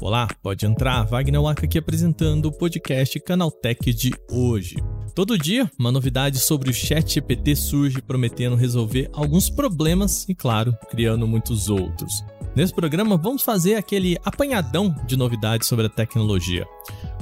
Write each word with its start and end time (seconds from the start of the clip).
Olá, 0.00 0.28
pode 0.42 0.64
entrar. 0.64 1.04
Wagner 1.04 1.42
Waka 1.42 1.66
aqui 1.66 1.78
apresentando 1.78 2.46
o 2.46 2.52
podcast 2.52 3.18
Canaltech 3.20 3.92
de 3.92 4.14
hoje. 4.30 4.76
Todo 5.14 5.36
dia, 5.36 5.70
uma 5.78 5.90
novidade 5.90 6.38
sobre 6.38 6.70
o 6.70 6.74
Chat 6.74 7.14
GPT 7.14 7.56
surge 7.56 8.00
prometendo 8.02 8.54
resolver 8.54 9.10
alguns 9.12 9.50
problemas 9.50 10.28
e, 10.28 10.34
claro, 10.34 10.76
criando 10.90 11.26
muitos 11.26 11.68
outros. 11.68 12.24
Nesse 12.54 12.72
programa, 12.72 13.16
vamos 13.16 13.42
fazer 13.42 13.74
aquele 13.74 14.16
apanhadão 14.24 14.94
de 15.06 15.16
novidades 15.16 15.68
sobre 15.68 15.86
a 15.86 15.90
tecnologia. 15.90 16.66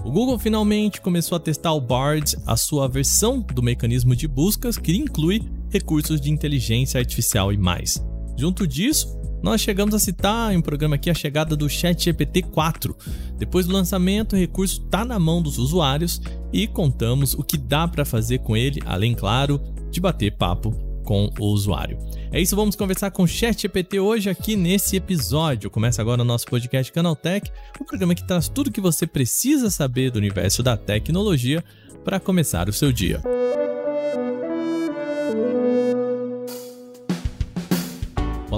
O 0.05 0.11
Google 0.11 0.39
finalmente 0.39 1.01
começou 1.01 1.37
a 1.37 1.41
testar 1.41 1.73
o 1.73 1.81
Bard, 1.81 2.37
a 2.47 2.57
sua 2.57 2.87
versão 2.87 3.41
do 3.41 3.63
mecanismo 3.63 4.15
de 4.15 4.29
buscas 4.29 4.77
que 4.77 4.95
inclui 4.97 5.43
recursos 5.75 6.21
de 6.21 6.31
inteligência 6.31 6.99
artificial 6.99 7.53
e 7.53 7.59
mais. 7.59 8.03
Junto 8.39 8.67
disso, 8.67 9.19
nós 9.43 9.61
chegamos 9.61 9.95
a 9.95 9.99
citar 9.99 10.55
em 10.55 10.57
um 10.57 10.63
programa 10.63 10.95
aqui 10.95 11.11
a 11.11 11.15
chegada 11.15 11.57
do 11.57 11.69
ChatGPT 11.69 12.43
4. 12.43 12.97
Depois 13.37 13.67
do 13.67 13.75
lançamento, 13.75 14.35
o 14.35 14.39
recurso 14.39 14.83
está 14.83 15.05
na 15.05 15.19
mão 15.19 15.43
dos 15.43 15.59
usuários 15.59 16.21
e 16.53 16.67
contamos 16.67 17.35
o 17.35 17.43
que 17.43 17.59
dá 17.59 17.87
para 17.87 18.05
fazer 18.05 18.39
com 18.39 18.57
ele, 18.57 18.81
além, 18.87 19.15
claro, 19.15 19.61
de 19.91 20.01
bater 20.01 20.37
papo 20.37 20.71
com 21.05 21.29
o 21.39 21.47
usuário. 21.47 21.99
É 22.33 22.41
isso, 22.41 22.57
vamos 22.57 22.77
conversar 22.77 23.11
com 23.11 23.25
o 23.25 23.29
ChatGPT 23.29 23.99
hoje 23.99 24.31
aqui 24.31 24.57
nesse 24.57 24.97
episódio. 24.97 25.69
Começa 25.69 26.01
agora 26.01 26.23
o 26.23 26.25
nosso 26.25 26.47
podcast 26.47 26.91
Canaltech, 26.91 27.51
o 27.79 27.85
programa 27.85 28.15
que 28.15 28.27
traz 28.27 28.49
tudo 28.49 28.69
o 28.69 28.73
que 28.73 28.81
você 28.81 29.07
precisa 29.07 29.71
saber 29.71 30.11
do 30.11 30.19
universo 30.19 30.63
da 30.63 30.77
tecnologia 30.77 31.63
para 32.05 32.21
começar 32.21 32.69
o 32.69 32.73
seu 32.73 32.93
dia. 32.93 33.21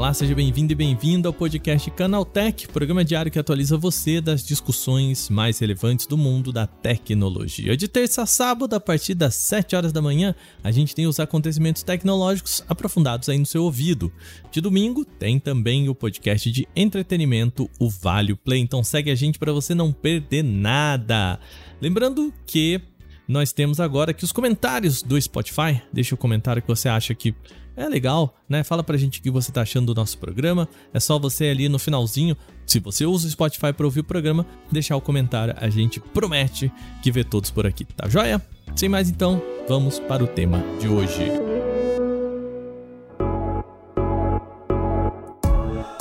Olá, 0.06 0.14
seja 0.14 0.36
bem-vindo 0.36 0.72
e 0.72 0.76
bem-vinda 0.76 1.28
ao 1.28 1.32
podcast 1.32 1.90
Canaltech, 1.90 2.68
programa 2.68 3.04
diário 3.04 3.28
que 3.28 3.40
atualiza 3.40 3.76
você 3.76 4.20
das 4.20 4.46
discussões 4.46 5.28
mais 5.28 5.58
relevantes 5.58 6.06
do 6.06 6.16
mundo 6.16 6.52
da 6.52 6.64
tecnologia. 6.64 7.76
De 7.76 7.88
terça 7.88 8.22
a 8.22 8.26
sábado, 8.26 8.72
a 8.76 8.78
partir 8.78 9.14
das 9.14 9.34
7 9.34 9.74
horas 9.74 9.92
da 9.92 10.00
manhã, 10.00 10.32
a 10.62 10.70
gente 10.70 10.94
tem 10.94 11.08
os 11.08 11.18
acontecimentos 11.18 11.82
tecnológicos 11.82 12.62
aprofundados 12.68 13.28
aí 13.28 13.36
no 13.36 13.44
seu 13.44 13.64
ouvido. 13.64 14.12
De 14.52 14.60
domingo, 14.60 15.04
tem 15.04 15.40
também 15.40 15.88
o 15.88 15.94
podcast 15.94 16.52
de 16.52 16.68
entretenimento, 16.76 17.68
o 17.76 17.90
Vale 17.90 18.36
Play. 18.36 18.60
Então 18.60 18.84
segue 18.84 19.10
a 19.10 19.14
gente 19.16 19.40
para 19.40 19.52
você 19.52 19.74
não 19.74 19.92
perder 19.92 20.44
nada. 20.44 21.40
Lembrando 21.80 22.32
que 22.46 22.80
nós 23.28 23.52
temos 23.52 23.80
agora 23.80 24.12
aqui 24.12 24.24
os 24.24 24.32
comentários 24.32 25.02
do 25.02 25.20
Spotify. 25.20 25.82
Deixa 25.92 26.14
o 26.14 26.18
comentário 26.18 26.62
que 26.62 26.68
você 26.68 26.88
acha 26.88 27.14
que 27.14 27.34
é 27.76 27.88
legal, 27.88 28.34
né? 28.48 28.64
Fala 28.64 28.82
pra 28.82 28.96
gente 28.96 29.18
o 29.18 29.22
que 29.22 29.30
você 29.30 29.52
tá 29.52 29.62
achando 29.62 29.92
do 29.92 30.00
nosso 30.00 30.16
programa. 30.18 30.68
É 30.94 31.00
só 31.00 31.18
você 31.18 31.46
ali 31.46 31.68
no 31.68 31.78
finalzinho, 31.78 32.36
se 32.64 32.78
você 32.78 33.04
usa 33.04 33.26
o 33.26 33.30
Spotify 33.30 33.72
para 33.72 33.84
ouvir 33.84 34.00
o 34.00 34.04
programa, 34.04 34.46
deixar 34.70 34.96
o 34.96 35.00
comentário. 35.00 35.54
A 35.58 35.68
gente 35.68 36.00
promete 36.00 36.72
que 37.02 37.12
vê 37.12 37.22
todos 37.22 37.50
por 37.50 37.66
aqui, 37.66 37.84
tá 37.84 38.08
joia? 38.08 38.40
Sem 38.74 38.88
mais 38.88 39.10
então, 39.10 39.42
vamos 39.68 39.98
para 39.98 40.24
o 40.24 40.26
tema 40.26 40.62
de 40.80 40.88
hoje. 40.88 41.30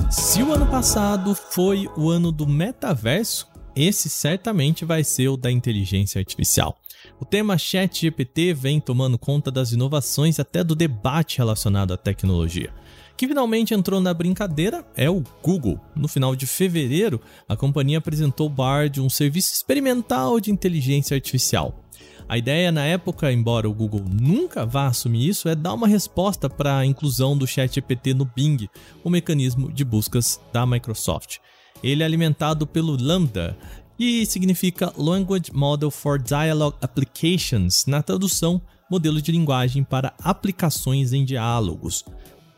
Se 0.10 0.42
o 0.42 0.54
ano 0.54 0.66
passado 0.67 1.36
foi 1.36 1.89
o 1.98 2.10
ano 2.10 2.32
do 2.32 2.48
metaverso, 2.48 3.48
esse 3.76 4.09
certamente 4.09 4.86
vai 4.86 5.04
ser 5.04 5.28
o 5.28 5.38
da 5.38 5.52
inteligência 5.52 6.20
artificial. 6.20 6.80
O 7.20 7.26
tema 7.26 7.58
ChatGPT 7.58 8.54
vem 8.54 8.80
tomando 8.80 9.17
conta 9.17 9.52
das 9.52 9.72
inovações 9.72 10.40
até 10.40 10.64
do 10.64 10.76
debate 10.76 11.38
relacionado 11.38 11.94
à 11.94 11.98
tecnologia. 11.98 12.73
Que 13.17 13.28
finalmente 13.28 13.73
entrou 13.73 14.02
na 14.02 14.14
brincadeira 14.14 14.86
é 14.95 15.09
o 15.09 15.23
Google. 15.42 15.80
No 15.95 16.08
final 16.08 16.36
de 16.36 16.45
fevereiro, 16.45 17.22
a 17.48 17.56
companhia 17.56 17.98
apresentou 17.98 18.48
o 18.48 18.50
Bard, 18.50 19.00
um 19.00 19.09
serviço 19.09 19.54
experimental 19.54 20.39
de 20.39 20.52
inteligência 20.52 21.16
artificial. 21.16 21.82
A 22.28 22.38
ideia 22.38 22.72
na 22.72 22.83
época, 22.83 23.32
embora 23.32 23.70
o 23.70 23.73
Google 23.73 24.04
nunca 24.10 24.66
vá 24.66 24.88
assumir 24.88 25.30
isso, 25.30 25.48
é 25.48 25.55
dar 25.55 25.73
uma 25.73 25.88
resposta 25.88 26.49
para 26.49 26.78
a 26.78 26.86
inclusão 26.86 27.38
do 27.38 27.45
ChatGPT 27.45 28.14
no 28.16 28.26
Bing, 28.26 28.67
o 29.04 29.10
mecanismo 29.10 29.72
de 29.72 29.86
buscas 29.86 30.42
da 30.52 30.66
Microsoft. 30.66 31.38
Ele 31.83 32.03
é 32.03 32.05
alimentado 32.05 32.65
pelo 32.65 32.97
Lambda, 32.99 33.58
e 33.97 34.25
significa 34.25 34.93
Language 34.97 35.52
Model 35.53 35.89
for 35.89 36.19
Dialogue 36.19 36.77
Applications, 36.81 37.86
na 37.86 38.02
tradução, 38.02 38.61
modelo 38.89 39.21
de 39.21 39.31
linguagem 39.31 39.83
para 39.83 40.13
aplicações 40.21 41.13
em 41.13 41.23
diálogos. 41.23 42.03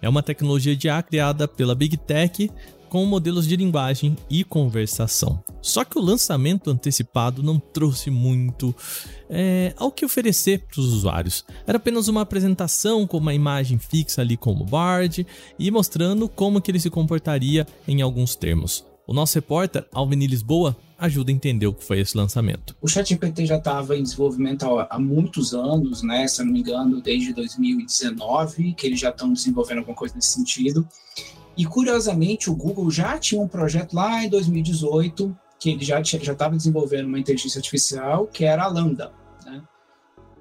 É 0.01 0.09
uma 0.09 0.23
tecnologia 0.23 0.75
de 0.75 0.87
IA 0.87 1.01
criada 1.01 1.47
pela 1.47 1.75
Big 1.75 1.97
Tech 1.97 2.49
com 2.89 3.05
modelos 3.05 3.47
de 3.47 3.55
linguagem 3.55 4.15
e 4.29 4.43
conversação. 4.43 5.43
Só 5.61 5.83
que 5.83 5.97
o 5.97 6.01
lançamento 6.01 6.69
antecipado 6.69 7.43
não 7.43 7.59
trouxe 7.59 8.09
muito 8.09 8.73
é, 9.29 9.73
ao 9.75 9.91
que 9.91 10.05
oferecer 10.05 10.65
para 10.65 10.79
os 10.79 10.93
usuários. 10.93 11.45
Era 11.65 11.77
apenas 11.77 12.07
uma 12.07 12.21
apresentação 12.21 13.05
com 13.05 13.17
uma 13.17 13.33
imagem 13.33 13.77
fixa 13.77 14.21
ali 14.21 14.37
como 14.37 14.63
Bard 14.63 15.27
e 15.59 15.69
mostrando 15.69 16.29
como 16.29 16.61
que 16.61 16.71
ele 16.71 16.79
se 16.79 16.89
comportaria 16.89 17.67
em 17.87 18.01
alguns 18.01 18.35
termos. 18.35 18.85
O 19.07 19.13
nosso 19.13 19.35
repórter, 19.35 19.87
Alvin 19.93 20.17
Lisboa, 20.17 20.75
ajuda 20.99 21.31
a 21.31 21.33
entender 21.33 21.65
o 21.65 21.73
que 21.73 21.81
foi 21.81 22.01
esse 22.01 22.17
lançamento. 22.17 22.75
O 22.81 22.89
ChatGPT 22.89 23.45
já 23.45 23.55
estava 23.55 23.95
em 23.95 24.03
desenvolvimento 24.03 24.65
há, 24.65 24.85
há, 24.89 24.99
muitos 24.99 25.53
anos, 25.53 26.03
né? 26.03 26.27
Se 26.27 26.41
eu 26.41 26.45
não 26.45 26.51
me 26.51 26.59
engano, 26.59 27.01
desde 27.01 27.31
2019, 27.31 28.73
que 28.73 28.85
eles 28.85 28.99
já 28.99 29.09
estão 29.09 29.31
desenvolvendo 29.31 29.77
alguma 29.77 29.95
coisa 29.95 30.13
nesse 30.13 30.33
sentido. 30.33 30.85
E 31.55 31.65
curiosamente, 31.65 32.49
o 32.49 32.55
Google 32.55 32.91
já 32.91 33.17
tinha 33.17 33.41
um 33.41 33.47
projeto 33.47 33.93
lá 33.93 34.25
em 34.25 34.29
2018 34.29 35.33
que 35.57 35.69
ele 35.69 35.85
já 35.85 36.03
já 36.03 36.33
estava 36.33 36.57
desenvolvendo 36.57 37.07
uma 37.07 37.17
inteligência 37.17 37.59
artificial 37.59 38.27
que 38.27 38.43
era 38.43 38.63
a 38.63 38.67
Lambda. 38.67 39.13
Né? 39.45 39.63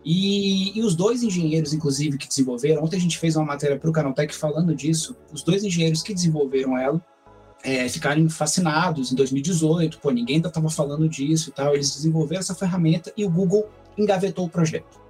E, 0.05 0.77
e, 0.77 0.83
os 0.83 0.97
dois 0.97 1.23
engenheiros, 1.23 1.73
inclusive, 1.73 2.19
que 2.19 2.27
desenvolveram, 2.27 2.83
ontem 2.83 2.97
a 2.97 3.01
gente 3.01 3.17
fez 3.17 3.37
uma 3.37 3.47
matéria 3.47 3.79
para 3.79 3.89
o 3.89 3.93
Canaltech 3.93 4.35
falando 4.35 4.75
disso, 4.75 5.17
os 5.33 5.45
dois 5.45 5.63
engenheiros 5.63 6.03
que 6.03 6.13
desenvolveram 6.13 6.77
ela 6.77 7.01
é, 7.67 7.89
ficarem 7.89 8.29
fascinados 8.29 9.11
em 9.11 9.17
2018, 9.17 9.99
pô, 9.99 10.13
ninguém 10.13 10.37
ainda 10.37 10.47
estava 10.47 10.71
falando 10.71 11.09
disso 11.09 11.51
e 11.51 11.53
tal. 11.53 11.75
Eles 11.75 11.91
desenvolveram 11.97 12.39
essa 12.39 12.55
ferramenta 12.55 13.13
e 13.17 13.25
o 13.25 13.29
Google 13.29 13.69
engavetou 13.99 14.47
o 14.47 14.49
projeto. 14.49 15.05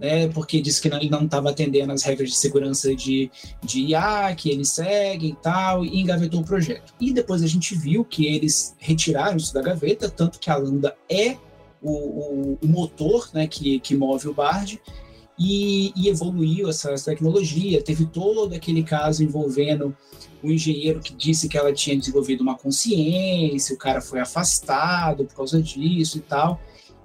Né, 0.00 0.26
porque 0.28 0.60
disse 0.60 0.82
que 0.82 0.88
ele 0.88 1.08
não 1.08 1.24
estava 1.26 1.50
atendendo 1.50 1.92
as 1.92 2.02
regras 2.02 2.30
de 2.30 2.36
segurança 2.36 2.92
de, 2.92 3.30
de 3.62 3.82
IA, 3.82 4.34
que 4.34 4.50
eles 4.50 4.70
seguem 4.70 5.30
e 5.30 5.36
tal, 5.36 5.84
e 5.84 6.00
engavetou 6.00 6.40
o 6.40 6.44
projeto. 6.44 6.92
E 7.00 7.12
depois 7.12 7.40
a 7.40 7.46
gente 7.46 7.72
viu 7.76 8.04
que 8.04 8.26
eles 8.26 8.74
retiraram 8.80 9.36
isso 9.36 9.54
da 9.54 9.62
gaveta, 9.62 10.10
tanto 10.10 10.40
que 10.40 10.50
a 10.50 10.56
Lambda 10.56 10.96
é 11.08 11.36
o, 11.80 11.92
o, 11.92 12.58
o 12.60 12.66
motor 12.66 13.30
né, 13.32 13.46
que, 13.46 13.78
que 13.78 13.94
move 13.94 14.26
o 14.26 14.34
Bard, 14.34 14.80
e, 15.42 15.92
e 15.96 16.08
evoluiu 16.08 16.68
essa, 16.68 16.94
tecnologia. 16.94 17.82
Teve 17.82 18.06
todo 18.06 18.54
aquele 18.54 18.84
caso 18.84 19.24
envolvendo 19.24 19.94
o 20.40 20.50
engenheiro 20.50 21.00
que 21.00 21.12
disse 21.14 21.48
que 21.48 21.58
ela 21.58 21.72
tinha 21.72 21.98
desenvolvido 21.98 22.42
uma 22.42 22.56
consciência, 22.56 23.74
o 23.74 23.78
cara 23.78 24.00
foi 24.00 24.20
afastado 24.20 25.24
por 25.24 25.34
causa 25.34 25.60
disso 25.60 26.18
e 26.18 26.20
tal. 26.20 26.60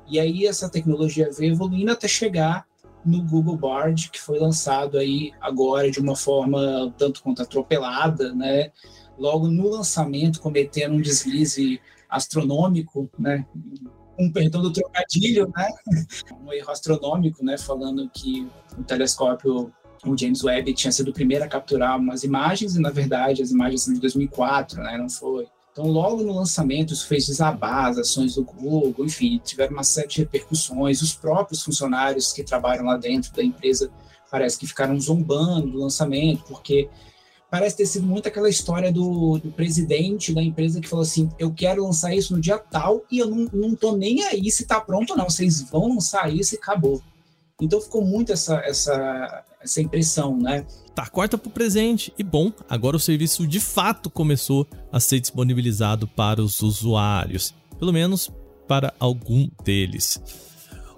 E 0.08 0.20
aí 0.20 0.46
essa 0.46 0.70
tecnologia 0.70 1.31
veio 1.31 1.53
evoluindo 1.53 1.92
até 1.92 2.08
chegar 2.08 2.66
no 3.03 3.24
Google 3.24 3.58
Bard, 3.58 4.09
que 4.12 4.22
foi 4.22 4.38
lançado 4.38 4.98
aí 4.98 5.31
agora 5.42 5.90
de 5.90 6.00
uma 6.00 6.16
forma 6.16 6.94
tanto 6.98 7.24
quanto 7.24 7.42
atropelada, 7.42 8.34
né? 8.34 8.72
Logo 9.18 9.48
no 9.48 9.69
lançamento, 9.69 10.40
cometendo 10.40 10.94
um 10.94 11.02
deslize 11.02 11.81
astronômico, 12.08 13.09
né? 13.18 13.46
Um 14.20 14.32
perdão 14.32 14.62
do 14.62 14.72
trocadilho, 14.72 15.52
né? 15.56 15.70
Um 16.42 16.52
erro 16.54 16.72
astronômico, 16.72 17.44
né? 17.44 17.58
Falando 17.58 18.10
que 18.10 18.48
o 18.78 18.84
telescópio 18.84 19.72
o 20.06 20.18
James 20.18 20.44
Webb 20.44 20.74
tinha 20.74 20.92
sido 20.92 21.10
o 21.10 21.14
primeiro 21.14 21.44
a 21.44 21.48
capturar 21.48 21.98
umas 21.98 22.24
imagens 22.24 22.75
e, 22.75 22.80
na 22.80 22.90
verdade, 22.90 23.42
as 23.42 23.52
imagens 23.52 23.84
são 23.84 23.94
de 23.94 24.00
2004, 24.00 24.81
né? 24.81 24.98
Não 24.98 25.10
foi. 25.10 25.48
Então, 25.72 25.86
logo 25.86 26.24
no 26.24 26.34
lançamento, 26.34 26.94
isso 26.94 27.08
fez 27.08 27.28
desabar 27.28 27.86
as 27.86 28.00
ações 28.00 28.36
do 28.36 28.44
Google, 28.44 29.06
enfim, 29.06 29.40
tiveram 29.44 29.74
uma 29.74 29.84
série 29.84 30.08
de 30.08 30.18
repercussões. 30.20 31.02
Os 31.02 31.13
próprios 31.13 31.62
funcionários 31.62 32.34
que 32.34 32.44
trabalham 32.44 32.86
lá 32.86 32.98
dentro 32.98 33.31
da 33.34 33.44
empresa 33.44 33.92
parece 34.30 34.58
que 34.58 34.68
ficaram 34.68 35.00
zombando 35.00 35.72
do 35.72 35.78
lançamento, 35.78 36.44
porque 36.48 36.90
parece 37.50 37.78
ter 37.78 37.86
sido 37.86 38.06
muito 38.06 38.28
aquela 38.28 38.50
história 38.50 38.92
do, 38.92 39.38
do, 39.38 39.52
presidente 39.52 40.34
da 40.34 40.42
empresa 40.42 40.82
que 40.82 40.88
falou 40.88 41.04
assim: 41.04 41.30
eu 41.40 41.54
quero 41.54 41.84
lançar 41.84 42.16
isso 42.16 42.34
no 42.34 42.42
dia 42.42 42.58
tal 42.58 43.04
e 43.12 43.20
eu 43.20 43.30
não, 43.30 43.48
não 43.54 43.76
tô 43.76 43.96
nem 43.96 44.24
aí 44.24 44.50
se 44.52 44.66
tá 44.66 44.80
pronto 44.80 45.12
ou 45.12 45.18
não, 45.18 45.30
vocês 45.30 45.62
vão 45.70 45.90
lançar 45.90 46.34
isso 46.34 46.56
e 46.56 46.58
acabou. 46.58 47.02
Então 47.62 47.82
ficou 47.82 48.06
muito 48.06 48.32
essa, 48.32 48.58
essa, 48.58 49.44
essa 49.62 49.82
impressão, 49.82 50.38
né? 50.38 50.66
Tá, 50.94 51.08
corta 51.08 51.38
pro 51.38 51.50
presente. 51.50 52.14
E 52.18 52.24
bom, 52.24 52.52
agora 52.70 52.96
o 52.96 53.00
serviço 53.00 53.48
de 53.48 53.60
fato 53.60 54.10
começou 54.10 54.68
a 54.92 55.00
ser 55.00 55.20
disponibilizado 55.20 56.08
para 56.08 56.42
os 56.42 56.62
usuários. 56.62 57.54
Pelo 57.80 57.94
menos 57.94 58.32
para 58.68 58.94
algum 59.00 59.48
deles. 59.64 60.22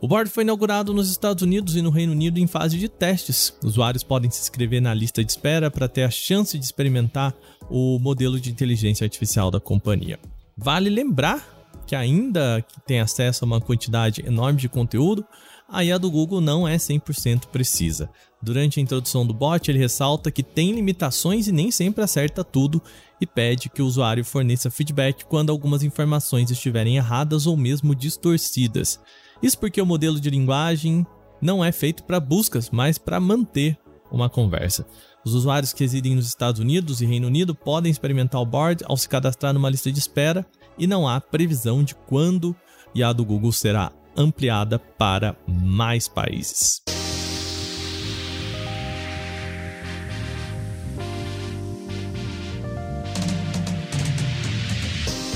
O 0.01 0.07
board 0.07 0.31
foi 0.31 0.43
inaugurado 0.43 0.93
nos 0.93 1.11
Estados 1.11 1.43
Unidos 1.43 1.75
e 1.75 1.81
no 1.81 1.89
Reino 1.89 2.13
Unido 2.13 2.39
em 2.39 2.47
fase 2.47 2.77
de 2.77 2.87
testes. 2.87 3.53
Usuários 3.61 4.01
podem 4.01 4.31
se 4.31 4.39
inscrever 4.39 4.81
na 4.81 4.93
lista 4.93 5.21
de 5.25 5.29
espera 5.29 5.69
para 5.69 5.89
ter 5.89 6.03
a 6.03 6.09
chance 6.09 6.57
de 6.57 6.63
experimentar 6.63 7.35
o 7.69 7.99
modelo 7.99 8.39
de 8.39 8.49
inteligência 8.49 9.03
artificial 9.03 9.51
da 9.51 9.59
companhia. 9.59 10.17
Vale 10.57 10.89
lembrar 10.89 11.45
que 11.85 11.97
ainda 11.97 12.65
que 12.65 12.79
tem 12.79 13.01
acesso 13.01 13.43
a 13.43 13.47
uma 13.47 13.59
quantidade 13.59 14.23
enorme 14.25 14.57
de 14.57 14.69
conteúdo, 14.69 15.25
a 15.67 15.83
IA 15.83 15.99
do 15.99 16.09
Google 16.09 16.39
não 16.39 16.65
é 16.65 16.77
100% 16.77 17.47
precisa. 17.47 18.09
Durante 18.41 18.79
a 18.79 18.83
introdução 18.83 19.25
do 19.25 19.33
bot, 19.33 19.69
ele 19.69 19.79
ressalta 19.79 20.31
que 20.31 20.41
tem 20.41 20.71
limitações 20.71 21.49
e 21.49 21.51
nem 21.51 21.71
sempre 21.71 22.01
acerta 22.01 22.41
tudo 22.41 22.81
e 23.19 23.27
pede 23.27 23.67
que 23.69 23.81
o 23.81 23.85
usuário 23.85 24.23
forneça 24.23 24.71
feedback 24.71 25.25
quando 25.25 25.49
algumas 25.49 25.83
informações 25.83 26.49
estiverem 26.49 26.95
erradas 26.95 27.45
ou 27.45 27.57
mesmo 27.57 27.93
distorcidas. 27.93 28.97
Isso 29.41 29.57
porque 29.57 29.81
o 29.81 29.85
modelo 29.85 30.19
de 30.19 30.29
linguagem 30.29 31.05
não 31.41 31.63
é 31.63 31.71
feito 31.71 32.03
para 32.03 32.19
buscas, 32.19 32.69
mas 32.69 32.97
para 32.97 33.19
manter 33.19 33.77
uma 34.11 34.29
conversa. 34.29 34.85
Os 35.23 35.33
usuários 35.33 35.71
que 35.71 35.83
residem 35.83 36.15
nos 36.15 36.27
Estados 36.27 36.59
Unidos 36.59 37.01
e 37.01 37.05
Reino 37.05 37.27
Unido 37.27 37.55
podem 37.55 37.91
experimentar 37.91 38.41
o 38.41 38.45
board 38.45 38.83
ao 38.85 38.97
se 38.97 39.07
cadastrar 39.07 39.53
numa 39.53 39.69
lista 39.69 39.91
de 39.91 39.99
espera 39.99 40.45
e 40.77 40.87
não 40.87 41.07
há 41.07 41.21
previsão 41.21 41.83
de 41.83 41.95
quando 41.95 42.55
e 42.93 43.03
a 43.03 43.13
do 43.13 43.23
Google 43.23 43.51
será 43.51 43.91
ampliada 44.17 44.79
para 44.79 45.35
mais 45.47 46.07
países. 46.07 46.81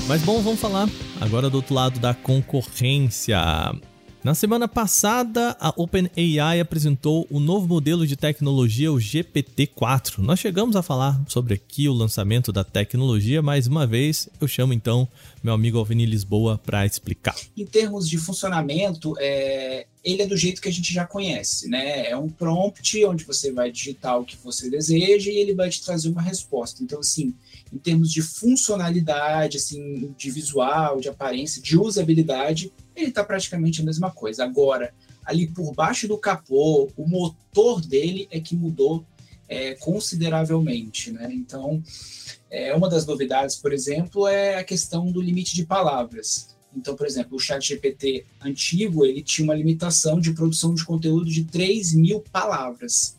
Mas 0.06 0.22
bom, 0.22 0.42
vamos 0.42 0.60
falar 0.60 0.86
agora 1.18 1.48
do 1.48 1.56
outro 1.56 1.74
lado 1.74 1.98
da 1.98 2.12
concorrência. 2.12 3.38
Na 4.24 4.34
semana 4.34 4.66
passada, 4.66 5.54
a 5.60 5.70
OpenAI 5.76 6.58
apresentou 6.58 7.26
o 7.30 7.38
novo 7.38 7.68
modelo 7.68 8.06
de 8.06 8.16
tecnologia, 8.16 8.90
o 8.90 8.96
GPT-4. 8.96 10.16
Nós 10.16 10.40
chegamos 10.40 10.76
a 10.76 10.82
falar 10.82 11.22
sobre 11.28 11.52
aqui 11.52 11.90
o 11.90 11.92
lançamento 11.92 12.50
da 12.50 12.64
tecnologia, 12.64 13.42
mais 13.42 13.66
uma 13.66 13.86
vez 13.86 14.26
eu 14.40 14.48
chamo 14.48 14.72
então 14.72 15.06
meu 15.42 15.52
amigo 15.52 15.76
Alvini 15.76 16.06
Lisboa 16.06 16.56
para 16.56 16.86
explicar. 16.86 17.36
Em 17.54 17.66
termos 17.66 18.08
de 18.08 18.16
funcionamento, 18.16 19.14
é, 19.18 19.84
ele 20.02 20.22
é 20.22 20.26
do 20.26 20.38
jeito 20.38 20.62
que 20.62 20.70
a 20.70 20.72
gente 20.72 20.90
já 20.90 21.04
conhece, 21.04 21.68
né? 21.68 22.08
É 22.08 22.16
um 22.16 22.30
prompt 22.30 23.04
onde 23.04 23.24
você 23.24 23.52
vai 23.52 23.70
digitar 23.70 24.18
o 24.18 24.24
que 24.24 24.38
você 24.42 24.70
deseja 24.70 25.30
e 25.30 25.36
ele 25.36 25.52
vai 25.52 25.68
te 25.68 25.84
trazer 25.84 26.08
uma 26.08 26.22
resposta. 26.22 26.82
Então, 26.82 27.00
assim, 27.00 27.34
em 27.70 27.76
termos 27.76 28.10
de 28.10 28.22
funcionalidade, 28.22 29.58
assim, 29.58 30.14
de 30.16 30.30
visual, 30.30 30.98
de 30.98 31.10
aparência, 31.10 31.60
de 31.60 31.76
usabilidade, 31.76 32.72
ele 32.94 33.08
está 33.08 33.24
praticamente 33.24 33.80
a 33.80 33.84
mesma 33.84 34.10
coisa. 34.10 34.44
Agora, 34.44 34.94
ali 35.24 35.46
por 35.46 35.74
baixo 35.74 36.06
do 36.06 36.18
capô, 36.18 36.90
o 36.96 37.08
motor 37.08 37.80
dele 37.80 38.28
é 38.30 38.40
que 38.40 38.54
mudou 38.54 39.04
é, 39.48 39.74
consideravelmente, 39.74 41.10
né? 41.10 41.28
Então, 41.32 41.82
é, 42.50 42.74
uma 42.74 42.88
das 42.88 43.06
novidades, 43.06 43.56
por 43.56 43.72
exemplo, 43.72 44.26
é 44.26 44.56
a 44.56 44.64
questão 44.64 45.10
do 45.10 45.20
limite 45.20 45.54
de 45.54 45.66
palavras. 45.66 46.54
Então, 46.76 46.96
por 46.96 47.06
exemplo, 47.06 47.36
o 47.36 47.40
chat 47.40 47.66
GPT 47.66 48.26
antigo, 48.40 49.04
ele 49.04 49.22
tinha 49.22 49.44
uma 49.44 49.54
limitação 49.54 50.20
de 50.20 50.32
produção 50.32 50.74
de 50.74 50.84
conteúdo 50.84 51.30
de 51.30 51.44
3 51.44 51.94
mil 51.94 52.20
palavras. 52.32 53.16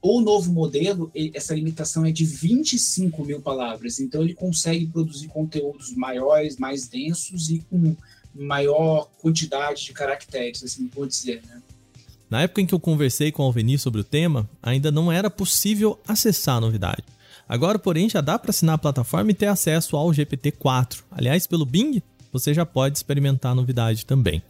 O 0.00 0.20
novo 0.20 0.52
modelo, 0.52 1.10
essa 1.34 1.54
limitação 1.54 2.04
é 2.04 2.12
de 2.12 2.24
25 2.24 3.24
mil 3.24 3.40
palavras. 3.40 3.98
Então, 3.98 4.22
ele 4.22 4.34
consegue 4.34 4.86
produzir 4.86 5.26
conteúdos 5.26 5.94
maiores, 5.96 6.58
mais 6.58 6.86
densos 6.86 7.50
e 7.50 7.58
com 7.68 7.96
maior 8.38 9.08
quantidade 9.20 9.84
de 9.84 9.92
caracteres, 9.92 10.62
assim 10.62 10.88
por 10.88 11.06
dizer, 11.06 11.42
né? 11.46 11.62
Na 12.28 12.42
época 12.42 12.60
em 12.60 12.66
que 12.66 12.74
eu 12.74 12.80
conversei 12.80 13.30
com 13.30 13.42
o 13.42 13.46
Alveni 13.46 13.78
sobre 13.78 14.00
o 14.00 14.04
tema, 14.04 14.48
ainda 14.62 14.90
não 14.90 15.12
era 15.12 15.30
possível 15.30 15.98
acessar 16.06 16.56
a 16.56 16.60
novidade. 16.60 17.04
Agora, 17.48 17.78
porém, 17.78 18.08
já 18.10 18.20
dá 18.20 18.36
para 18.36 18.50
assinar 18.50 18.74
a 18.74 18.78
plataforma 18.78 19.30
e 19.30 19.34
ter 19.34 19.46
acesso 19.46 19.96
ao 19.96 20.10
GPT-4. 20.10 21.04
Aliás, 21.10 21.46
pelo 21.46 21.64
Bing, 21.64 22.02
você 22.32 22.52
já 22.52 22.66
pode 22.66 22.98
experimentar 22.98 23.52
a 23.52 23.54
novidade 23.54 24.04
também. 24.04 24.42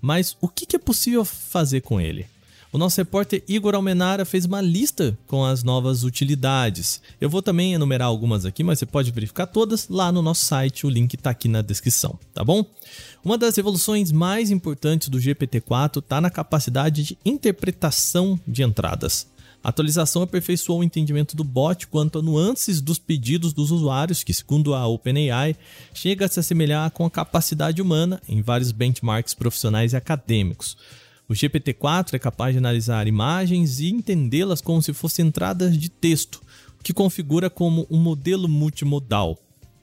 Mas 0.00 0.36
o 0.40 0.48
que 0.48 0.76
é 0.76 0.78
possível 0.78 1.24
fazer 1.24 1.80
com 1.80 1.98
ele? 1.98 2.26
O 2.72 2.78
nosso 2.78 3.00
repórter 3.00 3.42
Igor 3.48 3.74
Almenara 3.74 4.24
fez 4.24 4.44
uma 4.44 4.60
lista 4.60 5.16
com 5.26 5.44
as 5.44 5.62
novas 5.62 6.02
utilidades. 6.02 7.00
Eu 7.20 7.30
vou 7.30 7.40
também 7.40 7.74
enumerar 7.74 8.08
algumas 8.08 8.44
aqui, 8.44 8.64
mas 8.64 8.78
você 8.78 8.86
pode 8.86 9.10
verificar 9.12 9.46
todas 9.46 9.88
lá 9.88 10.10
no 10.10 10.20
nosso 10.20 10.44
site, 10.44 10.86
o 10.86 10.90
link 10.90 11.14
está 11.14 11.30
aqui 11.30 11.48
na 11.48 11.62
descrição, 11.62 12.18
tá 12.34 12.44
bom? 12.44 12.64
Uma 13.24 13.38
das 13.38 13.56
evoluções 13.56 14.10
mais 14.10 14.50
importantes 14.50 15.08
do 15.08 15.18
GPT-4 15.18 15.98
está 15.98 16.20
na 16.20 16.28
capacidade 16.28 17.02
de 17.02 17.18
interpretação 17.24 18.38
de 18.46 18.62
entradas. 18.62 19.26
A 19.62 19.70
atualização 19.70 20.22
aperfeiçoou 20.22 20.80
o 20.80 20.84
entendimento 20.84 21.36
do 21.36 21.42
bot 21.42 21.88
quanto 21.88 22.18
a 22.18 22.22
nuances 22.22 22.80
dos 22.80 22.98
pedidos 22.98 23.52
dos 23.52 23.72
usuários, 23.72 24.22
que, 24.22 24.32
segundo 24.32 24.74
a 24.74 24.86
OpenAI, 24.86 25.56
chega 25.92 26.26
a 26.26 26.28
se 26.28 26.38
assemelhar 26.38 26.88
com 26.92 27.04
a 27.04 27.10
capacidade 27.10 27.82
humana 27.82 28.22
em 28.28 28.42
vários 28.42 28.70
benchmarks 28.70 29.34
profissionais 29.34 29.92
e 29.92 29.96
acadêmicos. 29.96 30.76
O 31.28 31.32
GPT-4 31.32 32.14
é 32.14 32.18
capaz 32.18 32.52
de 32.54 32.58
analisar 32.58 33.06
imagens 33.08 33.80
e 33.80 33.88
entendê-las 33.88 34.60
como 34.60 34.80
se 34.80 34.92
fossem 34.92 35.26
entradas 35.26 35.76
de 35.76 35.88
texto, 35.88 36.40
o 36.78 36.82
que 36.84 36.92
configura 36.92 37.50
como 37.50 37.86
um 37.90 37.98
modelo 37.98 38.48
multimodal. 38.48 39.36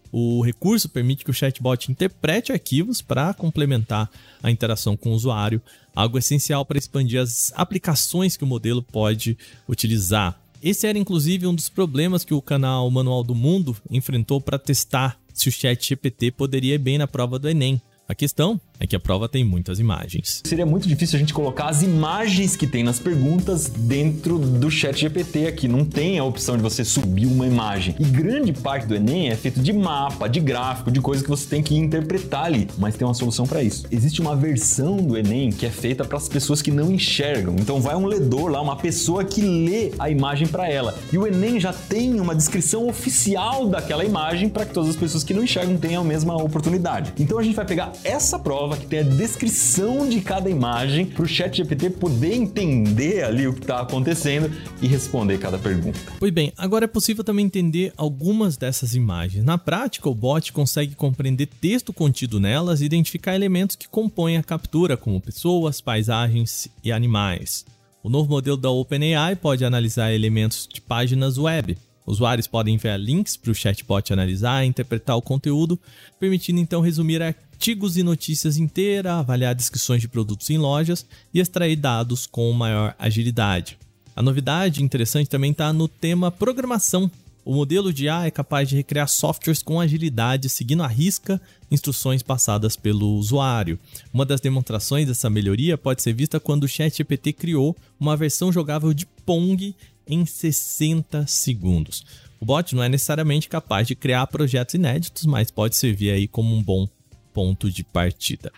O 0.09 0.41
recurso 0.41 0.87
permite 0.87 1.25
que 1.25 1.31
o 1.31 1.33
chatbot 1.33 1.91
interprete 1.91 2.51
arquivos 2.51 3.01
para 3.01 3.33
complementar 3.33 4.09
a 4.41 4.49
interação 4.49 4.95
com 4.95 5.09
o 5.09 5.13
usuário, 5.13 5.61
algo 5.93 6.17
essencial 6.17 6.63
para 6.63 6.77
expandir 6.77 7.19
as 7.19 7.51
aplicações 7.55 8.37
que 8.37 8.43
o 8.43 8.47
modelo 8.47 8.81
pode 8.81 9.37
utilizar. 9.67 10.39
Esse 10.61 10.87
era 10.87 10.97
inclusive 10.97 11.45
um 11.45 11.53
dos 11.53 11.67
problemas 11.67 12.23
que 12.23 12.33
o 12.33 12.41
canal 12.41 12.89
Manual 12.89 13.21
do 13.21 13.35
Mundo 13.35 13.75
enfrentou 13.89 14.39
para 14.39 14.57
testar 14.57 15.19
se 15.33 15.49
o 15.49 15.51
ChatGPT 15.51 16.31
poderia 16.31 16.75
ir 16.75 16.77
bem 16.77 16.97
na 16.97 17.07
prova 17.07 17.37
do 17.37 17.49
Enem. 17.49 17.81
A 18.07 18.15
questão 18.15 18.61
é 18.83 18.87
que 18.87 18.97
a 18.97 18.99
prova 18.99 19.29
tem 19.29 19.45
muitas 19.45 19.79
imagens. 19.79 20.41
Seria 20.43 20.65
muito 20.65 20.89
difícil 20.89 21.15
a 21.15 21.19
gente 21.19 21.33
colocar 21.33 21.67
as 21.67 21.81
imagens 21.81 22.57
que 22.57 22.67
tem 22.67 22.83
nas 22.83 22.99
perguntas 22.99 23.69
dentro 23.69 24.37
do 24.37 24.69
chat 24.69 24.99
GPT 24.99 25.47
aqui. 25.47 25.69
Não 25.69 25.85
tem 25.85 26.19
a 26.19 26.23
opção 26.25 26.57
de 26.57 26.61
você 26.61 26.83
subir 26.83 27.25
uma 27.25 27.47
imagem. 27.47 27.95
E 27.97 28.03
grande 28.03 28.51
parte 28.51 28.85
do 28.85 28.93
Enem 28.93 29.29
é 29.29 29.37
feito 29.37 29.61
de 29.61 29.71
mapa, 29.71 30.27
de 30.27 30.41
gráfico, 30.41 30.91
de 30.91 30.99
coisas 30.99 31.23
que 31.23 31.29
você 31.29 31.47
tem 31.47 31.63
que 31.63 31.73
interpretar 31.75 32.43
ali. 32.43 32.67
Mas 32.77 32.97
tem 32.97 33.07
uma 33.07 33.13
solução 33.13 33.47
para 33.47 33.63
isso. 33.63 33.85
Existe 33.89 34.19
uma 34.19 34.35
versão 34.35 34.97
do 34.97 35.17
Enem 35.17 35.49
que 35.49 35.65
é 35.65 35.69
feita 35.69 36.03
para 36.03 36.17
as 36.17 36.27
pessoas 36.27 36.61
que 36.61 36.69
não 36.69 36.91
enxergam. 36.91 37.55
Então 37.57 37.79
vai 37.79 37.95
um 37.95 38.05
ledor 38.05 38.51
lá, 38.51 38.61
uma 38.61 38.75
pessoa 38.75 39.23
que 39.23 39.39
lê 39.39 39.93
a 39.97 40.09
imagem 40.09 40.45
para 40.45 40.67
ela. 40.67 40.93
E 41.09 41.17
o 41.17 41.25
Enem 41.25 41.57
já 41.57 41.71
tem 41.71 42.19
uma 42.19 42.35
descrição 42.35 42.85
oficial 42.89 43.65
daquela 43.65 44.03
imagem 44.03 44.49
para 44.49 44.65
que 44.65 44.73
todas 44.73 44.89
as 44.89 44.95
pessoas 44.97 45.23
que 45.23 45.33
não 45.33 45.41
enxergam 45.41 45.77
tenham 45.77 46.01
a 46.01 46.05
mesma 46.05 46.35
oportunidade. 46.35 47.13
Então 47.17 47.39
a 47.39 47.43
gente 47.43 47.55
vai 47.55 47.65
pegar 47.65 47.93
essa 48.03 48.37
prova 48.73 48.77
que 48.77 48.87
tem 48.87 48.99
a 48.99 49.03
descrição 49.03 50.07
de 50.07 50.21
cada 50.21 50.49
imagem 50.49 51.05
para 51.05 51.23
o 51.23 51.27
chat 51.27 51.57
GPT 51.57 51.91
poder 51.91 52.33
entender 52.33 53.23
ali 53.23 53.47
o 53.47 53.53
que 53.53 53.61
está 53.61 53.79
acontecendo 53.79 54.51
e 54.81 54.87
responder 54.87 55.37
cada 55.37 55.57
pergunta. 55.57 55.99
Pois 56.19 56.31
bem, 56.31 56.51
agora 56.57 56.85
é 56.85 56.87
possível 56.87 57.23
também 57.23 57.45
entender 57.45 57.93
algumas 57.95 58.57
dessas 58.57 58.95
imagens. 58.95 59.43
Na 59.43 59.57
prática, 59.57 60.09
o 60.09 60.15
bot 60.15 60.51
consegue 60.51 60.95
compreender 60.95 61.47
texto 61.47 61.93
contido 61.93 62.39
nelas 62.39 62.81
e 62.81 62.85
identificar 62.85 63.35
elementos 63.35 63.75
que 63.75 63.87
compõem 63.87 64.37
a 64.37 64.43
captura, 64.43 64.97
como 64.97 65.21
pessoas, 65.21 65.79
paisagens 65.79 66.67
e 66.83 66.91
animais. 66.91 67.65
O 68.03 68.09
novo 68.09 68.29
modelo 68.29 68.57
da 68.57 68.69
OpenAI 68.69 69.35
pode 69.35 69.63
analisar 69.63 70.11
elementos 70.11 70.67
de 70.71 70.81
páginas 70.81 71.37
web, 71.37 71.77
Usuários 72.05 72.47
podem 72.47 72.75
enviar 72.75 72.99
links 72.99 73.37
para 73.37 73.51
o 73.51 73.55
chatbot 73.55 74.11
analisar 74.11 74.63
e 74.63 74.67
interpretar 74.67 75.15
o 75.15 75.21
conteúdo, 75.21 75.79
permitindo 76.19 76.59
então 76.59 76.81
resumir 76.81 77.21
artigos 77.21 77.97
e 77.97 78.03
notícias 78.03 78.57
inteiras, 78.57 79.13
avaliar 79.13 79.55
descrições 79.55 80.01
de 80.01 80.07
produtos 80.07 80.49
em 80.49 80.57
lojas 80.57 81.05
e 81.33 81.39
extrair 81.39 81.75
dados 81.75 82.27
com 82.27 82.51
maior 82.51 82.93
agilidade. 82.99 83.77
A 84.15 84.21
novidade 84.21 84.83
interessante 84.83 85.29
também 85.29 85.51
está 85.51 85.71
no 85.71 85.87
tema 85.87 86.29
programação. 86.29 87.09
O 87.45 87.53
modelo 87.53 87.91
de 87.91 88.05
IA 88.05 88.27
é 88.27 88.31
capaz 88.31 88.69
de 88.69 88.75
recriar 88.75 89.07
softwares 89.09 89.61
com 89.61 89.79
agilidade, 89.79 90.47
seguindo 90.47 90.83
à 90.83 90.87
risca 90.87 91.41
instruções 91.69 92.23
passadas 92.23 92.77
pelo 92.77 93.15
usuário. 93.15 93.77
Uma 94.13 94.25
das 94.25 94.39
demonstrações 94.39 95.07
dessa 95.07 95.29
melhoria 95.29 95.77
pode 95.77 96.01
ser 96.01 96.13
vista 96.13 96.39
quando 96.39 96.63
o 96.63 96.67
ChatGPT 96.67 97.33
criou 97.33 97.75
uma 97.99 98.15
versão 98.15 98.51
jogável 98.51 98.93
de 98.93 99.05
Pong 99.25 99.75
em 100.07 100.25
60 100.25 101.27
segundos. 101.27 102.05
O 102.39 102.45
bot 102.45 102.75
não 102.75 102.83
é 102.83 102.89
necessariamente 102.89 103.47
capaz 103.47 103.87
de 103.87 103.95
criar 103.95 104.27
projetos 104.27 104.75
inéditos, 104.75 105.25
mas 105.25 105.49
pode 105.49 105.75
servir 105.75 106.11
aí 106.11 106.27
como 106.27 106.53
um 106.53 106.61
bom 106.61 106.87
ponto 107.33 107.71
de 107.71 107.83
partida. 107.83 108.51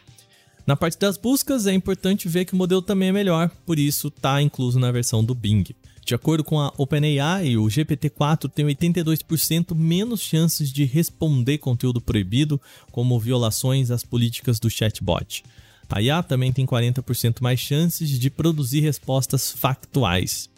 Na 0.66 0.76
parte 0.76 0.98
das 0.98 1.18
buscas, 1.18 1.68
é 1.68 1.74
importante 1.74 2.28
ver 2.28 2.46
que 2.46 2.54
o 2.54 2.58
modelo 2.58 2.82
também 2.82 3.10
é 3.10 3.12
melhor, 3.12 3.52
por 3.66 3.78
isso 3.78 4.08
está 4.08 4.42
incluso 4.42 4.80
na 4.80 4.92
versão 4.92 5.24
do 5.24 5.36
Bing. 5.36 5.64
De 6.04 6.16
acordo 6.16 6.44
com 6.44 6.60
a 6.60 6.74
OpenAI, 6.78 7.58
o 7.58 7.66
GPT-4 7.66 8.50
tem 8.50 8.66
82% 8.66 9.76
menos 9.76 10.22
chances 10.22 10.72
de 10.72 10.84
responder 10.84 11.60
conteúdo 11.60 12.02
proibido, 12.02 12.60
como 12.92 13.20
violações 13.20 13.92
às 13.92 14.04
políticas 14.04 14.60
do 14.60 14.70
chatbot. 14.70 15.44
A 15.90 16.02
IA 16.02 16.22
também 16.24 16.52
tem 16.52 16.66
40% 16.66 17.42
mais 17.42 17.60
chances 17.60 18.10
de 18.20 18.30
produzir 18.30 18.82
respostas 18.82 19.52
factuais. 19.52 20.50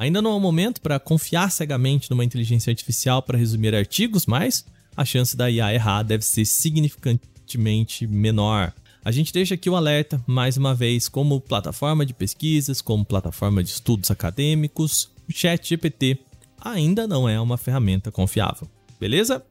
Ainda 0.00 0.22
não 0.22 0.30
é 0.30 0.34
o 0.34 0.40
momento 0.40 0.80
para 0.80 0.98
confiar 0.98 1.52
cegamente 1.52 2.10
numa 2.10 2.24
inteligência 2.24 2.70
artificial 2.70 3.20
para 3.20 3.36
resumir 3.36 3.74
artigos, 3.74 4.24
mas 4.24 4.64
a 4.96 5.04
chance 5.04 5.36
da 5.36 5.50
IA 5.50 5.74
errar 5.74 6.02
deve 6.02 6.24
ser 6.24 6.46
significantemente 6.46 8.06
menor. 8.06 8.72
A 9.04 9.12
gente 9.12 9.30
deixa 9.30 9.56
aqui 9.56 9.68
o 9.68 9.76
alerta, 9.76 10.18
mais 10.26 10.56
uma 10.56 10.74
vez, 10.74 11.06
como 11.06 11.38
plataforma 11.38 12.06
de 12.06 12.14
pesquisas, 12.14 12.80
como 12.80 13.04
plataforma 13.04 13.62
de 13.62 13.68
estudos 13.68 14.10
acadêmicos, 14.10 15.10
o 15.28 15.32
ChatGPT 15.34 16.20
ainda 16.58 17.06
não 17.06 17.28
é 17.28 17.38
uma 17.38 17.58
ferramenta 17.58 18.10
confiável. 18.10 18.66
Beleza? 18.98 19.44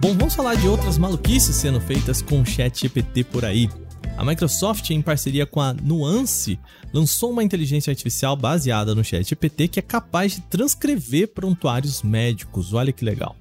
Bom, 0.00 0.14
vamos 0.14 0.34
falar 0.34 0.54
de 0.54 0.66
outras 0.66 0.96
maluquices 0.96 1.56
sendo 1.56 1.78
feitas 1.78 2.22
com 2.22 2.40
o 2.40 2.46
ChatGPT 2.46 3.24
por 3.24 3.44
aí. 3.44 3.68
A 4.16 4.24
Microsoft, 4.24 4.90
em 4.90 5.02
parceria 5.02 5.44
com 5.44 5.60
a 5.60 5.72
Nuance, 5.72 6.58
lançou 6.92 7.30
uma 7.30 7.42
inteligência 7.42 7.90
artificial 7.90 8.36
baseada 8.36 8.94
no 8.94 9.04
ChatGPT 9.04 9.68
que 9.68 9.78
é 9.78 9.82
capaz 9.82 10.34
de 10.34 10.40
transcrever 10.42 11.28
prontuários 11.28 12.02
médicos. 12.02 12.72
Olha 12.72 12.92
que 12.92 13.04
legal. 13.04 13.36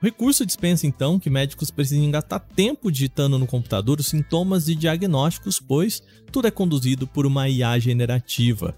O 0.00 0.04
recurso 0.04 0.44
dispensa 0.44 0.86
então 0.86 1.18
que 1.18 1.30
médicos 1.30 1.70
precisem 1.70 2.10
gastar 2.10 2.40
tempo 2.40 2.90
digitando 2.90 3.38
no 3.38 3.46
computador 3.46 4.00
os 4.00 4.08
sintomas 4.08 4.68
e 4.68 4.74
diagnósticos, 4.74 5.60
pois 5.60 6.02
tudo 6.30 6.48
é 6.48 6.50
conduzido 6.50 7.06
por 7.06 7.24
uma 7.24 7.48
IA 7.48 7.78
generativa. 7.78 8.74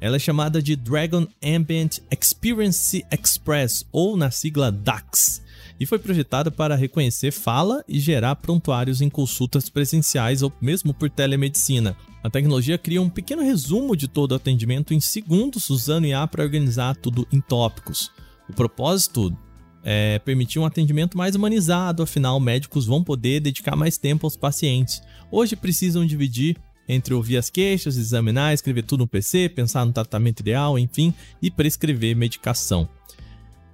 Ela 0.00 0.16
é 0.16 0.18
chamada 0.18 0.62
de 0.62 0.74
Dragon 0.74 1.26
Ambient 1.42 1.98
Experience 2.10 3.04
Express, 3.10 3.86
ou 3.92 4.16
na 4.16 4.30
sigla 4.30 4.72
DAX, 4.72 5.42
e 5.78 5.86
foi 5.86 5.98
projetada 5.98 6.50
para 6.50 6.76
reconhecer 6.76 7.30
fala 7.30 7.84
e 7.88 7.98
gerar 7.98 8.36
prontuários 8.36 9.00
em 9.00 9.08
consultas 9.08 9.68
presenciais 9.68 10.42
ou 10.42 10.52
mesmo 10.60 10.94
por 10.94 11.10
telemedicina. 11.10 11.96
A 12.22 12.30
tecnologia 12.30 12.78
cria 12.78 13.02
um 13.02 13.08
pequeno 13.10 13.42
resumo 13.42 13.96
de 13.96 14.08
todo 14.08 14.32
o 14.32 14.36
atendimento 14.36 14.94
em 14.94 15.00
segundos, 15.00 15.68
usando 15.68 16.06
IA 16.06 16.26
para 16.26 16.42
organizar 16.42 16.96
tudo 16.96 17.26
em 17.32 17.40
tópicos. 17.40 18.10
O 18.48 18.52
propósito 18.52 19.36
é, 19.82 20.18
permitir 20.20 20.58
um 20.58 20.64
atendimento 20.64 21.18
mais 21.18 21.34
humanizado, 21.34 22.02
afinal, 22.02 22.40
médicos 22.40 22.86
vão 22.86 23.04
poder 23.04 23.40
dedicar 23.40 23.76
mais 23.76 23.98
tempo 23.98 24.26
aos 24.26 24.36
pacientes. 24.36 25.02
Hoje 25.30 25.54
precisam 25.54 26.06
dividir 26.06 26.56
entre 26.88 27.14
ouvir 27.14 27.36
as 27.36 27.50
queixas, 27.50 27.96
examinar, 27.96 28.52
escrever 28.52 28.82
tudo 28.82 29.00
no 29.00 29.06
PC, 29.06 29.48
pensar 29.48 29.84
no 29.84 29.92
tratamento 29.92 30.40
ideal, 30.40 30.78
enfim, 30.78 31.12
e 31.40 31.50
prescrever 31.50 32.16
medicação. 32.16 32.88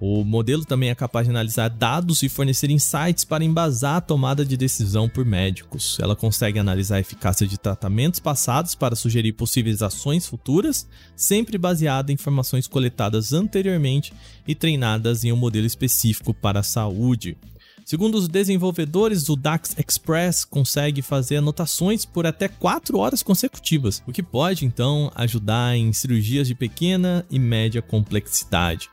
O 0.03 0.23
modelo 0.23 0.65
também 0.65 0.89
é 0.89 0.95
capaz 0.95 1.27
de 1.27 1.29
analisar 1.29 1.69
dados 1.69 2.23
e 2.23 2.27
fornecer 2.27 2.71
insights 2.71 3.23
para 3.23 3.45
embasar 3.45 3.97
a 3.97 4.01
tomada 4.01 4.43
de 4.43 4.57
decisão 4.57 5.07
por 5.07 5.23
médicos. 5.23 5.99
Ela 5.99 6.15
consegue 6.15 6.57
analisar 6.57 6.95
a 6.95 7.01
eficácia 7.01 7.45
de 7.45 7.55
tratamentos 7.55 8.19
passados 8.19 8.73
para 8.73 8.95
sugerir 8.95 9.33
possíveis 9.33 9.83
ações 9.83 10.25
futuras, 10.25 10.87
sempre 11.15 11.55
baseada 11.55 12.11
em 12.11 12.15
informações 12.15 12.65
coletadas 12.65 13.31
anteriormente 13.31 14.11
e 14.47 14.55
treinadas 14.55 15.23
em 15.23 15.31
um 15.31 15.37
modelo 15.37 15.67
específico 15.67 16.33
para 16.33 16.61
a 16.61 16.63
saúde. 16.63 17.37
Segundo 17.85 18.15
os 18.15 18.27
desenvolvedores, 18.27 19.29
o 19.29 19.35
DAX 19.35 19.75
Express 19.77 20.45
consegue 20.45 21.03
fazer 21.03 21.37
anotações 21.37 22.05
por 22.05 22.25
até 22.25 22.47
4 22.47 22.97
horas 22.97 23.21
consecutivas, 23.21 24.01
o 24.07 24.11
que 24.11 24.23
pode 24.23 24.65
então 24.65 25.11
ajudar 25.13 25.77
em 25.77 25.93
cirurgias 25.93 26.47
de 26.47 26.55
pequena 26.55 27.23
e 27.29 27.37
média 27.37 27.83
complexidade. 27.83 28.89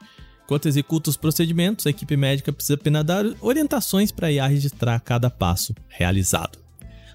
Enquanto 0.49 0.64
executa 0.64 1.11
os 1.11 1.17
procedimentos, 1.19 1.87
a 1.87 1.90
equipe 1.90 2.17
médica 2.17 2.50
precisa 2.50 2.73
apenas 2.73 3.05
dar 3.05 3.23
orientações 3.38 4.11
para 4.11 4.28
a 4.28 4.33
IA 4.33 4.47
registrar 4.47 4.99
cada 4.99 5.28
passo 5.28 5.75
realizado. 5.88 6.59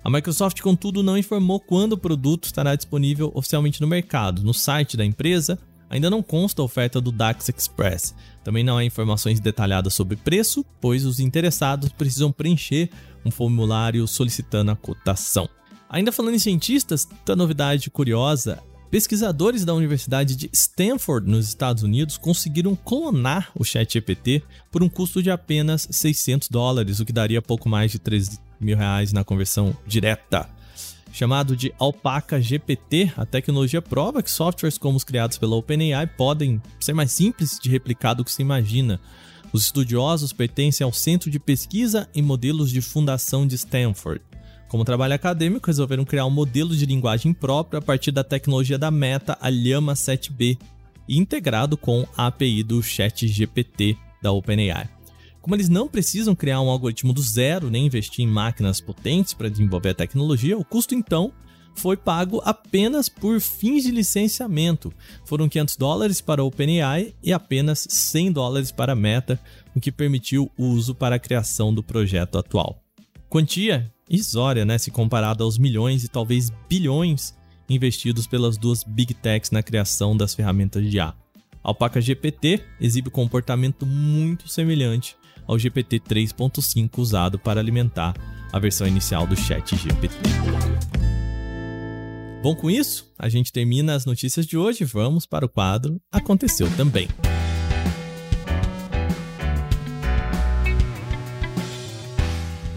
A 0.04 0.10
Microsoft, 0.12 0.62
contudo, 0.62 1.02
não 1.02 1.18
informou 1.18 1.60
quando 1.60 1.94
o 1.94 1.98
produto 1.98 2.44
estará 2.44 2.76
disponível 2.76 3.32
oficialmente 3.34 3.82
no 3.82 3.88
mercado. 3.88 4.44
No 4.44 4.54
site 4.54 4.96
da 4.96 5.04
empresa, 5.04 5.58
ainda 5.90 6.12
não 6.12 6.22
consta 6.22 6.62
a 6.62 6.66
oferta 6.66 7.02
do 7.02 7.12
DAX 7.12 7.50
Express. 7.50 8.14
Também 8.44 8.64
não 8.64 8.78
há 8.78 8.86
informações 8.86 9.40
detalhadas 9.40 9.96
sobre 9.96 10.16
preço, 10.16 10.64
pois 10.80 11.04
os 11.04 11.20
interessados 11.20 11.90
precisam 11.90 12.32
preencher 12.32 12.92
um 13.26 13.32
formulário 13.32 14.08
solicitando 14.08 14.70
a 14.70 14.76
cotação. 14.76 15.50
Ainda 15.90 16.12
falando 16.12 16.36
em 16.36 16.40
cientistas, 16.40 17.08
outra 17.12 17.36
novidade 17.36 17.90
curiosa 17.90 18.62
Pesquisadores 18.94 19.66
da 19.66 19.74
Universidade 19.74 20.36
de 20.36 20.52
Stanford, 20.54 21.28
nos 21.28 21.48
Estados 21.48 21.82
Unidos, 21.82 22.16
conseguiram 22.16 22.76
clonar 22.76 23.50
o 23.56 23.64
ChatGPT 23.64 24.44
por 24.72 24.84
um 24.84 24.88
custo 24.88 25.24
de 25.24 25.32
apenas 25.32 25.88
600 25.90 26.48
dólares, 26.48 27.00
o 27.00 27.06
que 27.06 27.12
daria 27.12 27.42
pouco 27.42 27.68
mais 27.68 27.92
de 27.92 27.98
3 27.98 28.40
mil 28.60 28.78
reais 28.78 29.12
na 29.12 29.24
conversão 29.24 29.76
direta. 29.88 30.48
Chamado 31.12 31.58
de 31.58 31.74
Alpaca 31.80 32.40
GPT, 32.40 33.12
a 33.18 33.26
tecnologia 33.26 33.82
prova 33.82 34.22
que 34.22 34.30
softwares 34.30 34.78
como 34.78 34.96
os 34.96 35.04
criados 35.04 35.40
pela 35.40 35.56
OpenAI 35.56 36.06
podem 36.06 36.62
ser 36.80 36.94
mais 36.94 37.12
simples 37.12 37.58
de 37.60 37.72
replicar 37.72 38.14
do 38.14 38.24
que 38.24 38.32
se 38.32 38.44
imagina. 38.44 39.02
Os 39.52 39.64
estudiosos 39.64 40.32
pertencem 40.32 40.86
ao 40.86 40.94
Centro 40.94 41.32
de 41.32 41.40
Pesquisa 41.40 42.08
em 42.14 42.22
Modelos 42.22 42.70
de 42.70 42.80
Fundação 42.80 43.48
de 43.48 43.56
Stanford. 43.56 44.22
Como 44.74 44.84
trabalho 44.84 45.14
acadêmico, 45.14 45.68
resolveram 45.68 46.04
criar 46.04 46.26
um 46.26 46.32
modelo 46.32 46.76
de 46.76 46.88
linguagem 46.88 47.32
próprio 47.32 47.78
a 47.78 47.82
partir 47.82 48.12
da 48.12 48.24
tecnologia 48.24 48.76
da 48.76 48.90
Meta, 48.90 49.38
a 49.40 49.48
Llama 49.48 49.94
7B, 49.94 50.58
e 51.08 51.20
integrado 51.20 51.78
com 51.78 52.08
a 52.18 52.26
API 52.26 52.64
do 52.64 52.82
ChatGPT 52.82 53.96
da 54.20 54.32
OpenAI. 54.32 54.90
Como 55.44 55.56
eles 55.56 55.70
não 55.70 55.88
precisam 55.88 56.34
criar 56.34 56.60
um 56.60 56.72
algoritmo 56.72 57.14
do 57.14 57.22
zero 57.22 57.70
nem 57.70 57.86
investir 57.86 58.26
em 58.26 58.28
máquinas 58.28 58.82
potentes 58.82 59.36
para 59.36 59.48
desenvolver 59.48 59.90
a 59.90 59.94
tecnologia, 59.94 60.58
o 60.58 60.66
custo 60.66 60.96
então 60.96 61.32
foi 61.76 61.96
pago 61.96 62.42
apenas 62.44 63.08
por 63.08 63.40
fins 63.40 63.84
de 63.84 63.92
licenciamento. 63.92 64.92
Foram 65.24 65.48
500 65.48 65.78
dólares 65.78 66.20
para 66.20 66.42
a 66.42 66.46
OpenAI 66.46 67.14
e 67.22 67.32
apenas 67.32 67.86
100 67.88 68.32
dólares 68.32 68.72
para 68.72 68.94
a 68.94 68.96
Meta, 68.96 69.40
o 69.76 69.80
que 69.80 69.92
permitiu 69.92 70.52
o 70.58 70.66
uso 70.66 70.96
para 70.96 71.18
a 71.18 71.20
criação 71.20 71.72
do 71.72 71.84
projeto 71.84 72.40
atual. 72.40 72.82
Quantia 73.30 73.94
irrisória, 74.14 74.64
né, 74.64 74.78
se 74.78 74.92
comparado 74.92 75.44
aos 75.44 75.58
milhões 75.58 76.04
e 76.04 76.08
talvez 76.08 76.52
bilhões 76.70 77.36
investidos 77.68 78.28
pelas 78.28 78.58
duas 78.58 78.84
Big 78.84 79.14
Techs 79.14 79.50
na 79.52 79.64
criação 79.64 80.16
das 80.16 80.36
ferramentas 80.36 80.84
de 80.90 80.98
IA. 80.98 81.08
A 81.08 81.70
Alpaca 81.70 82.00
GPT 82.00 82.62
exibe 82.80 83.10
comportamento 83.10 83.86
muito 83.86 84.48
semelhante 84.48 85.16
ao 85.48 85.58
GPT 85.58 86.00
3.5 86.00 86.90
usado 86.98 87.40
para 87.40 87.60
alimentar 87.60 88.14
a 88.52 88.60
versão 88.60 88.86
inicial 88.86 89.26
do 89.26 89.36
Chat 89.36 89.76
GPT. 89.76 90.16
Bom, 92.44 92.54
com 92.54 92.70
isso, 92.70 93.12
a 93.18 93.30
gente 93.30 93.52
termina 93.52 93.96
as 93.96 94.06
notícias 94.06 94.46
de 94.46 94.58
hoje. 94.58 94.84
Vamos 94.84 95.26
para 95.26 95.46
o 95.46 95.50
quadro 95.50 96.02
Aconteceu 96.12 96.70
Também. 96.76 97.08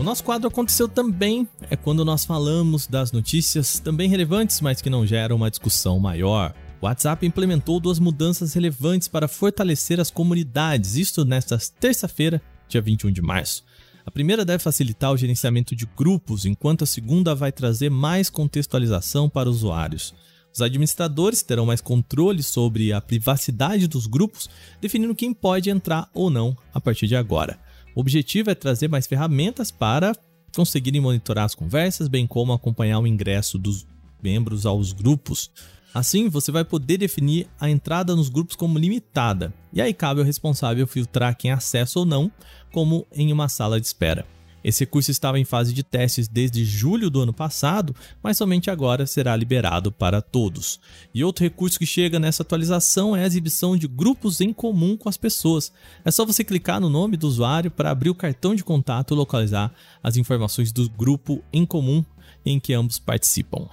Nosso 0.07 0.23
quadro 0.23 0.47
aconteceu 0.47 0.87
também 0.89 1.49
é 1.69 1.75
quando 1.75 2.05
nós 2.05 2.25
falamos 2.25 2.87
das 2.87 3.11
notícias 3.11 3.81
também 3.81 4.09
relevantes, 4.09 4.61
mas 4.61 4.81
que 4.81 4.89
não 4.89 5.05
geram 5.05 5.35
uma 5.35 5.51
discussão 5.51 5.99
maior. 5.99 6.55
O 6.81 6.87
WhatsApp 6.87 7.27
implementou 7.27 7.81
duas 7.81 7.99
mudanças 7.99 8.55
relevantes 8.55 9.09
para 9.09 9.27
fortalecer 9.27 9.99
as 9.99 10.09
comunidades, 10.09 10.95
isto 10.95 11.25
nesta 11.25 11.59
terça-feira, 11.81 12.41
dia 12.69 12.81
21 12.81 13.11
de 13.11 13.21
março. 13.21 13.65
A 14.07 14.11
primeira 14.13 14.45
deve 14.45 14.63
facilitar 14.63 15.11
o 15.11 15.17
gerenciamento 15.17 15.75
de 15.75 15.89
grupos, 15.97 16.47
enquanto 16.47 16.85
a 16.85 16.87
segunda 16.87 17.35
vai 17.35 17.51
trazer 17.51 17.91
mais 17.91 18.31
contextualização 18.31 19.29
para 19.29 19.51
usuários. 19.51 20.15
Os 20.55 20.63
administradores 20.63 21.43
terão 21.43 21.67
mais 21.67 21.81
controle 21.81 22.45
sobre 22.45 22.93
a 22.93 23.01
privacidade 23.01 23.89
dos 23.89 24.07
grupos, 24.07 24.49
definindo 24.81 25.17
quem 25.17 25.35
pode 25.35 25.69
entrar 25.69 26.09
ou 26.15 26.31
não 26.31 26.57
a 26.73 26.81
partir 26.81 27.09
de 27.09 27.17
agora. 27.17 27.59
O 27.97 28.01
objetivo 28.01 28.51
é 28.51 28.55
trazer 28.55 28.89
mais 28.89 29.07
ferramentas 29.07 29.71
para 29.71 30.13
conseguirem 30.55 31.01
monitorar 31.01 31.47
as 31.47 31.55
conversas, 31.55 32.09
bem 32.09 32.27
como 32.27 32.53
acompanhar 32.53 32.99
o 32.99 33.07
ingresso 33.07 33.59
dos 33.59 33.87
membros 34.23 34.67
aos 34.67 34.93
grupos. 34.93 35.51
Assim, 35.95 36.29
você 36.29 36.53
vai 36.53 36.63
poder 36.63 36.99
definir 36.99 37.49
a 37.59 37.71
entrada 37.71 38.15
nos 38.15 38.29
grupos 38.29 38.55
como 38.55 38.79
limitada, 38.79 39.51
e 39.73 39.81
aí 39.81 39.95
cabe 39.95 40.21
ao 40.21 40.27
responsável 40.27 40.87
filtrar 40.87 41.35
quem 41.39 41.51
acessa 41.51 41.99
ou 41.99 42.05
não, 42.05 42.31
como 42.71 43.07
em 43.15 43.33
uma 43.33 43.49
sala 43.49 43.81
de 43.81 43.87
espera. 43.87 44.27
Esse 44.67 44.81
recurso 44.81 45.13
estava 45.13 45.39
em 45.39 45.45
fase 45.45 45.73
de 45.73 45.85
testes 45.85 46.27
desde 46.27 46.65
julho 46.65 47.09
do 47.09 47.21
ano 47.21 47.33
passado, 47.33 47.95
mas 48.21 48.37
somente 48.37 48.69
agora 48.69 49.07
será 49.07 49.37
liberado 49.37 49.93
para 49.93 50.21
todos. 50.21 50.81
E 51.15 51.23
outro 51.23 51.45
recurso 51.45 51.79
que 51.79 51.87
chega 51.87 52.19
nessa 52.19 52.43
atualização 52.43 53.15
é 53.15 53.23
a 53.23 53.27
exibição 53.27 53.77
de 53.77 53.87
grupos 53.87 54.41
em 54.41 54.53
comum 54.53 54.97
com 54.97 55.09
as 55.09 55.17
pessoas. 55.17 55.71
É 56.05 56.11
só 56.11 56.27
você 56.27 56.43
clicar 56.43 56.81
no 56.81 56.91
nome 56.91 57.17
do 57.17 57.29
usuário 57.29 57.71
para 57.71 57.93
abrir 57.93 58.11
o 58.11 58.15
cartão 58.15 58.57
de 58.57 58.65
contato 58.65 59.15
e 59.15 59.17
localizar 59.17 59.73
as 60.03 60.17
informações 60.17 60.73
do 60.73 60.91
grupo 60.91 61.45
em 61.53 61.65
comum 61.65 62.05
em 62.45 62.59
que 62.59 62.75
ambos 62.75 62.99
participam. 62.99 63.69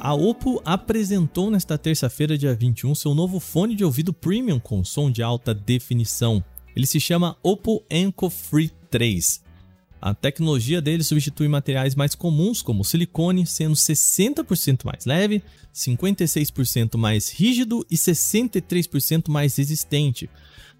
A 0.00 0.14
Oppo 0.14 0.62
apresentou 0.64 1.50
nesta 1.50 1.76
terça-feira, 1.76 2.38
dia 2.38 2.54
21, 2.54 2.94
seu 2.94 3.12
novo 3.12 3.40
fone 3.40 3.74
de 3.74 3.84
ouvido 3.84 4.12
premium 4.12 4.60
com 4.60 4.84
som 4.84 5.10
de 5.10 5.20
alta 5.20 5.52
definição. 5.52 6.44
Ele 6.74 6.86
se 6.86 6.98
chama 6.98 7.36
Oppo 7.42 7.84
Enco 7.90 8.28
Free 8.28 8.70
3. 8.90 9.42
A 10.00 10.12
tecnologia 10.12 10.82
dele 10.82 11.02
substitui 11.02 11.48
materiais 11.48 11.94
mais 11.94 12.14
comuns, 12.14 12.60
como 12.60 12.84
silicone, 12.84 13.46
sendo 13.46 13.74
60% 13.74 14.84
mais 14.84 15.06
leve, 15.06 15.42
56% 15.74 16.98
mais 16.98 17.30
rígido 17.30 17.86
e 17.90 17.96
63% 17.96 19.30
mais 19.30 19.56
resistente. 19.56 20.28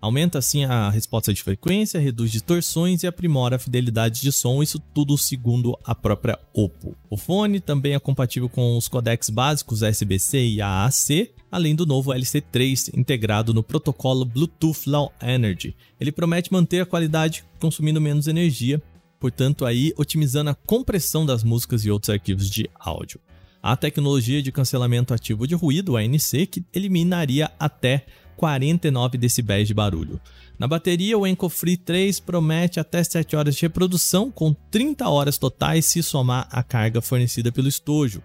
Aumenta 0.05 0.39
assim 0.39 0.67
a 0.67 0.91
resposta 0.91 1.33
de 1.33 1.43
frequência, 1.43 1.99
reduz 1.99 2.31
distorções 2.31 3.03
e 3.03 3.07
aprimora 3.07 3.57
a 3.57 3.59
fidelidade 3.59 4.21
de 4.21 4.31
som, 4.31 4.63
isso 4.63 4.79
tudo 4.79 5.17
segundo 5.17 5.79
a 5.83 5.95
própria 5.95 6.39
Oppo. 6.53 6.95
O 7.09 7.17
fone 7.17 7.59
também 7.59 7.95
é 7.95 7.99
compatível 7.99 8.47
com 8.51 8.77
os 8.77 8.87
codecs 8.87 9.31
básicos 9.31 9.83
SBC 9.83 10.45
e 10.45 10.61
AAC, 10.61 11.31
além 11.51 11.75
do 11.75 11.87
novo 11.87 12.11
LC3 12.11 12.91
integrado 12.95 13.55
no 13.55 13.63
protocolo 13.63 14.27
Bluetooth 14.27 14.87
Low 14.87 15.11
Energy. 15.23 15.75
Ele 15.99 16.13
promete 16.13 16.53
manter 16.53 16.83
a 16.83 16.87
qualidade 16.87 17.43
consumindo 17.59 17.99
menos 17.99 18.29
energia, 18.29 18.83
portanto 19.19 19.65
aí 19.65 19.95
otimizando 19.97 20.51
a 20.51 20.55
compressão 20.55 21.25
das 21.25 21.43
músicas 21.43 21.83
e 21.83 21.91
outros 21.91 22.11
arquivos 22.11 22.51
de 22.51 22.69
áudio. 22.79 23.19
A 23.63 23.75
tecnologia 23.75 24.43
de 24.43 24.53
cancelamento 24.53 25.15
ativo 25.15 25.47
de 25.47 25.55
ruído, 25.55 25.97
ANC, 25.97 26.47
que 26.47 26.63
eliminaria 26.75 27.51
até 27.59 28.05
49 28.37 29.19
decibéis 29.19 29.69
de 29.69 29.75
barulho. 29.75 30.21
Na 30.59 30.69
bateria, 30.69 31.19
o 31.19 31.27
Enco 31.27 31.49
Free 31.49 31.77
3 31.77 32.21
promete 32.21 32.79
até 32.79 33.03
7 33.03 33.35
horas 33.35 33.57
de 33.57 33.63
reprodução, 33.63 34.31
com 34.31 34.55
30 34.71 35.09
horas 35.09 35.37
totais 35.37 35.87
se 35.87 36.03
somar 36.03 36.49
a 36.51 36.63
carga 36.63 37.01
fornecida 37.01 37.51
pelo 37.51 37.69
estojo. 37.69 38.23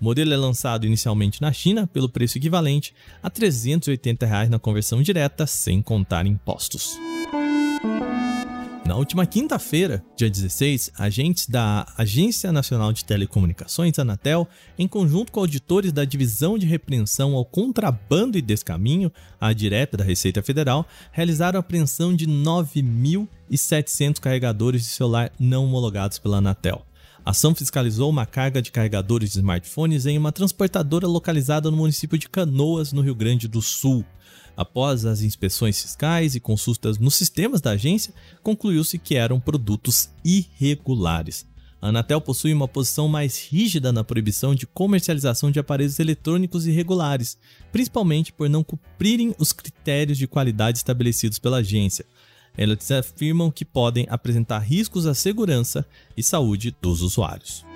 O 0.00 0.04
modelo 0.04 0.32
é 0.32 0.36
lançado 0.36 0.86
inicialmente 0.86 1.40
na 1.40 1.52
China 1.52 1.86
pelo 1.86 2.08
preço 2.08 2.38
equivalente 2.38 2.94
a 3.22 3.28
380 3.28 4.26
reais 4.26 4.48
na 4.48 4.58
conversão 4.58 5.02
direta, 5.02 5.46
sem 5.46 5.82
contar 5.82 6.26
impostos. 6.26 6.96
Na 8.88 8.96
última 8.96 9.26
quinta-feira, 9.26 10.02
dia 10.16 10.30
16, 10.30 10.92
agentes 10.98 11.46
da 11.46 11.86
Agência 11.98 12.50
Nacional 12.50 12.90
de 12.90 13.04
Telecomunicações, 13.04 13.98
Anatel, 13.98 14.48
em 14.78 14.88
conjunto 14.88 15.30
com 15.30 15.40
auditores 15.40 15.92
da 15.92 16.06
Divisão 16.06 16.56
de 16.56 16.64
Repreensão 16.64 17.34
ao 17.34 17.44
Contrabando 17.44 18.38
e 18.38 18.40
Descaminho, 18.40 19.12
a 19.38 19.52
direta 19.52 19.98
da 19.98 20.04
Receita 20.04 20.42
Federal, 20.42 20.86
realizaram 21.12 21.58
a 21.58 21.60
apreensão 21.60 22.16
de 22.16 22.26
9.700 22.26 24.20
carregadores 24.20 24.84
de 24.84 24.88
celular 24.88 25.30
não 25.38 25.66
homologados 25.66 26.18
pela 26.18 26.38
Anatel. 26.38 26.82
A 27.26 27.32
ação 27.32 27.54
fiscalizou 27.54 28.08
uma 28.08 28.24
carga 28.24 28.62
de 28.62 28.72
carregadores 28.72 29.32
de 29.32 29.38
smartphones 29.38 30.06
em 30.06 30.16
uma 30.16 30.32
transportadora 30.32 31.06
localizada 31.06 31.70
no 31.70 31.76
município 31.76 32.16
de 32.16 32.26
Canoas, 32.26 32.90
no 32.90 33.02
Rio 33.02 33.14
Grande 33.14 33.46
do 33.46 33.60
Sul. 33.60 34.02
Após 34.58 35.04
as 35.04 35.22
inspeções 35.22 35.80
fiscais 35.80 36.34
e 36.34 36.40
consultas 36.40 36.98
nos 36.98 37.14
sistemas 37.14 37.60
da 37.60 37.70
agência, 37.70 38.12
concluiu-se 38.42 38.98
que 38.98 39.14
eram 39.14 39.38
produtos 39.38 40.10
irregulares. 40.24 41.46
A 41.80 41.90
Anatel 41.90 42.20
possui 42.20 42.52
uma 42.52 42.66
posição 42.66 43.06
mais 43.06 43.38
rígida 43.38 43.92
na 43.92 44.02
proibição 44.02 44.56
de 44.56 44.66
comercialização 44.66 45.52
de 45.52 45.60
aparelhos 45.60 46.00
eletrônicos 46.00 46.66
irregulares, 46.66 47.38
principalmente 47.70 48.32
por 48.32 48.50
não 48.50 48.64
cumprirem 48.64 49.32
os 49.38 49.52
critérios 49.52 50.18
de 50.18 50.26
qualidade 50.26 50.78
estabelecidos 50.78 51.38
pela 51.38 51.58
agência. 51.58 52.04
Elas 52.56 52.90
afirmam 52.90 53.52
que 53.52 53.64
podem 53.64 54.08
apresentar 54.10 54.58
riscos 54.58 55.06
à 55.06 55.14
segurança 55.14 55.86
e 56.16 56.22
saúde 56.24 56.74
dos 56.82 57.00
usuários. 57.00 57.67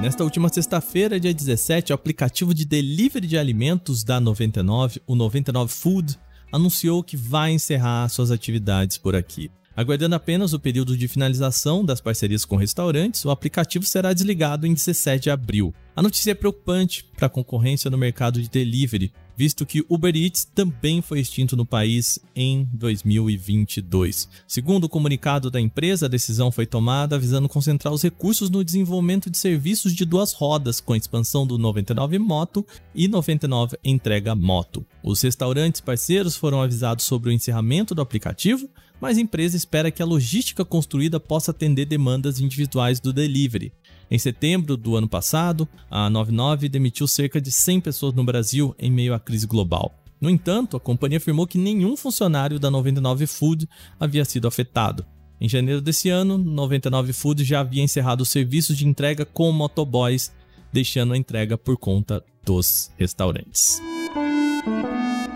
Nesta 0.00 0.24
última 0.24 0.48
sexta-feira, 0.48 1.20
dia 1.20 1.34
17, 1.34 1.92
o 1.92 1.94
aplicativo 1.94 2.54
de 2.54 2.64
delivery 2.64 3.26
de 3.26 3.36
alimentos 3.36 4.02
da 4.02 4.18
99, 4.18 4.98
o 5.06 5.14
99 5.14 5.70
Food, 5.70 6.18
anunciou 6.50 7.04
que 7.04 7.18
vai 7.18 7.52
encerrar 7.52 8.08
suas 8.08 8.30
atividades 8.30 8.96
por 8.96 9.14
aqui. 9.14 9.50
Aguardando 9.76 10.14
apenas 10.14 10.54
o 10.54 10.58
período 10.58 10.96
de 10.96 11.06
finalização 11.06 11.84
das 11.84 12.00
parcerias 12.00 12.46
com 12.46 12.56
restaurantes, 12.56 13.26
o 13.26 13.30
aplicativo 13.30 13.84
será 13.84 14.14
desligado 14.14 14.66
em 14.66 14.72
17 14.72 15.24
de 15.24 15.30
abril. 15.30 15.74
A 15.94 16.00
notícia 16.00 16.30
é 16.30 16.34
preocupante 16.34 17.04
para 17.14 17.26
a 17.26 17.30
concorrência 17.30 17.90
no 17.90 17.98
mercado 17.98 18.40
de 18.40 18.48
delivery, 18.48 19.12
visto 19.40 19.64
que 19.64 19.82
Uber 19.88 20.14
Eats 20.14 20.44
também 20.44 21.00
foi 21.00 21.18
extinto 21.18 21.56
no 21.56 21.64
país 21.64 22.18
em 22.36 22.68
2022. 22.74 24.28
Segundo 24.46 24.84
o 24.84 24.88
comunicado 24.88 25.50
da 25.50 25.58
empresa, 25.58 26.04
a 26.04 26.10
decisão 26.10 26.52
foi 26.52 26.66
tomada 26.66 27.18
visando 27.18 27.48
concentrar 27.48 27.90
os 27.90 28.02
recursos 28.02 28.50
no 28.50 28.62
desenvolvimento 28.62 29.30
de 29.30 29.38
serviços 29.38 29.94
de 29.94 30.04
duas 30.04 30.34
rodas, 30.34 30.78
com 30.78 30.92
a 30.92 30.96
expansão 30.98 31.46
do 31.46 31.56
99 31.56 32.18
Moto 32.18 32.66
e 32.94 33.08
99 33.08 33.78
Entrega 33.82 34.34
Moto. 34.34 34.84
Os 35.02 35.22
restaurantes 35.22 35.80
parceiros 35.80 36.36
foram 36.36 36.60
avisados 36.60 37.06
sobre 37.06 37.30
o 37.30 37.32
encerramento 37.32 37.94
do 37.94 38.02
aplicativo, 38.02 38.68
mas 39.00 39.16
a 39.16 39.22
empresa 39.22 39.56
espera 39.56 39.90
que 39.90 40.02
a 40.02 40.06
logística 40.06 40.66
construída 40.66 41.18
possa 41.18 41.50
atender 41.50 41.86
demandas 41.86 42.40
individuais 42.40 43.00
do 43.00 43.10
delivery. 43.10 43.72
Em 44.10 44.18
setembro 44.18 44.76
do 44.76 44.96
ano 44.96 45.08
passado, 45.08 45.68
a 45.88 46.10
99 46.10 46.68
demitiu 46.68 47.06
cerca 47.06 47.40
de 47.40 47.52
100 47.52 47.80
pessoas 47.80 48.12
no 48.12 48.24
Brasil 48.24 48.74
em 48.76 48.90
meio 48.90 49.14
à 49.14 49.20
crise 49.20 49.46
global. 49.46 49.94
No 50.20 50.28
entanto, 50.28 50.76
a 50.76 50.80
companhia 50.80 51.18
afirmou 51.18 51.46
que 51.46 51.56
nenhum 51.56 51.96
funcionário 51.96 52.58
da 52.58 52.72
99 52.72 53.28
Food 53.28 53.68
havia 54.00 54.24
sido 54.24 54.48
afetado. 54.48 55.06
Em 55.40 55.48
janeiro 55.48 55.80
desse 55.80 56.10
ano, 56.10 56.36
99 56.36 57.12
Food 57.12 57.44
já 57.44 57.60
havia 57.60 57.84
encerrado 57.84 58.22
os 58.22 58.30
serviços 58.30 58.76
de 58.76 58.86
entrega 58.86 59.24
com 59.24 59.52
motoboys, 59.52 60.32
deixando 60.72 61.12
a 61.12 61.16
entrega 61.16 61.56
por 61.56 61.76
conta 61.76 62.22
dos 62.44 62.90
restaurantes. 62.98 63.80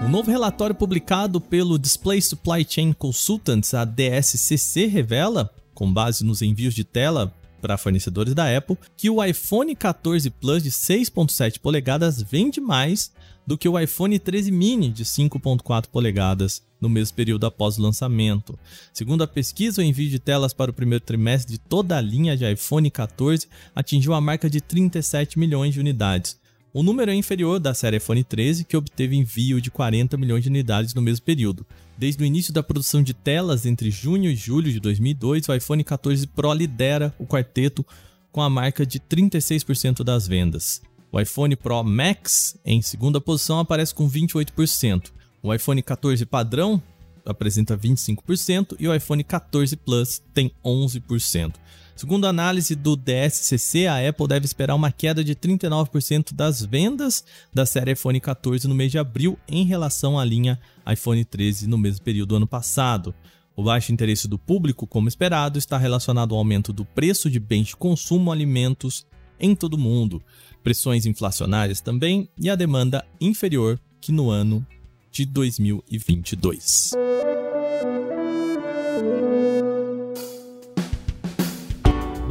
Um 0.05 0.09
novo 0.09 0.33
relatório 0.33 0.75
publicado 0.75 1.41
pelo 1.41 1.79
Display 1.79 2.21
Supply 2.21 2.67
Chain 2.69 2.93
Consultants, 2.93 3.73
a 3.73 3.85
DSCC, 3.85 4.87
revela, 4.87 5.49
com 5.73 5.91
base 5.91 6.25
nos 6.25 6.43
envios 6.43 6.75
de 6.75 6.83
tela 6.83 7.33
para 7.65 7.79
fornecedores 7.79 8.35
da 8.35 8.55
Apple 8.55 8.77
que 8.95 9.09
o 9.09 9.25
iPhone 9.25 9.75
14 9.75 10.29
Plus 10.29 10.63
de 10.63 10.71
6.7 10.71 11.59
polegadas 11.59 12.21
vende 12.21 12.61
mais 12.61 13.11
do 13.47 13.57
que 13.57 13.67
o 13.67 13.81
iPhone 13.81 14.19
13 14.19 14.51
mini 14.51 14.91
de 14.91 15.03
5.4 15.03 15.87
polegadas 15.87 16.63
no 16.79 16.91
mesmo 16.91 17.17
período 17.17 17.47
após 17.47 17.79
o 17.79 17.83
lançamento. 17.83 18.59
Segundo 18.93 19.25
a 19.25 19.27
pesquisa, 19.27 19.81
o 19.81 19.85
envio 19.85 20.11
de 20.11 20.19
telas 20.19 20.53
para 20.53 20.71
o 20.71 20.75
primeiro 20.75 21.03
trimestre 21.03 21.55
de 21.55 21.59
toda 21.59 21.97
a 21.97 22.03
linha 22.03 22.37
de 22.37 22.45
iPhone 22.53 22.91
14 22.91 23.49
atingiu 23.75 24.13
a 24.13 24.21
marca 24.21 24.51
de 24.51 24.61
37 24.61 25.39
milhões 25.39 25.73
de 25.73 25.81
unidades, 25.81 26.39
o 26.75 26.83
número 26.83 27.09
é 27.09 27.15
inferior 27.15 27.61
da 27.61 27.73
série 27.73 27.99
iPhone 27.99 28.25
13, 28.25 28.65
que 28.65 28.77
obteve 28.77 29.15
envio 29.15 29.61
de 29.61 29.71
40 29.71 30.17
milhões 30.17 30.43
de 30.43 30.49
unidades 30.49 30.93
no 30.93 31.01
mesmo 31.01 31.25
período. 31.25 31.65
Desde 31.97 32.21
o 32.21 32.27
início 32.27 32.53
da 32.53 32.65
produção 32.65 33.01
de 33.01 33.15
telas 33.15 33.65
entre 33.65 33.93
junho 33.93 34.29
e 34.29 34.35
julho 34.35 34.73
de 34.73 34.81
2002, 34.81 35.49
o 35.49 35.55
iPhone 35.55 35.85
14 35.85 36.27
Pro 36.27 36.53
lidera 36.53 37.15
o 37.17 37.25
quarteto 37.25 37.87
com 38.33 38.43
a 38.43 38.51
marca 38.51 38.85
de 38.85 38.99
36% 38.99 40.03
das 40.03 40.27
vendas. 40.27 40.83
O 41.13 41.21
iPhone 41.21 41.55
Pro 41.55 41.85
Max, 41.85 42.59
em 42.65 42.83
segunda 42.83 43.21
posição, 43.21 43.61
aparece 43.61 43.95
com 43.95 44.11
28%. 44.11 45.13
O 45.45 45.55
iPhone 45.55 45.81
14 45.81 46.27
padrão 46.27 46.83
apresenta 47.25 47.79
25% 47.79 48.75
e 48.81 48.89
o 48.89 48.95
iPhone 48.95 49.23
14 49.23 49.77
Plus 49.77 50.21
tem 50.35 50.51
11%. 50.65 51.55
Segundo 51.97 52.27
a 52.27 52.31
análise 52.31 52.75
do 52.75 52.97
DSCC, 52.97 53.87
a 53.87 54.09
Apple 54.09 54.27
deve 54.27 54.45
esperar 54.45 54.75
uma 54.75 54.91
queda 54.91 55.23
de 55.23 55.35
39% 55.35 56.35
das 56.35 56.61
vendas 56.61 57.25
da 57.53 57.65
série 57.65 57.93
iPhone 57.93 58.21
14 58.21 58.67
no 58.67 58.75
mês 58.75 58.91
de 58.91 58.99
abril 58.99 59.39
em 59.49 59.65
relação 59.65 60.19
à 60.19 60.25
linha 60.25 60.59
iPhone 60.91 61.25
13 61.25 61.69
no 61.69 61.79
mesmo 61.79 62.03
período 62.03 62.31
do 62.31 62.37
ano 62.37 62.47
passado. 62.49 63.15
O 63.57 63.63
baixo 63.63 63.93
interesse 63.93 64.27
do 64.27 64.37
público, 64.37 64.89
como 64.89 65.07
esperado, 65.07 65.57
está 65.57 65.79
relacionado 65.79 66.33
ao 66.33 66.39
aumento 66.39 66.73
do 66.73 66.85
preço 66.85 67.31
de 67.31 67.39
bens 67.39 67.69
de 67.69 67.77
consumo 67.77 68.33
alimentos 68.33 69.07
em 69.39 69.55
todo 69.55 69.75
o 69.75 69.79
mundo, 69.79 70.21
pressões 70.65 71.07
inflacionárias 71.07 71.81
também 71.81 72.29
e 72.37 72.51
a 72.51 72.57
demanda 72.57 73.05
inferior 73.21 73.79
que 74.01 74.11
no 74.11 74.31
ano 74.31 74.67
de 75.13 75.25
2022. 75.25 76.93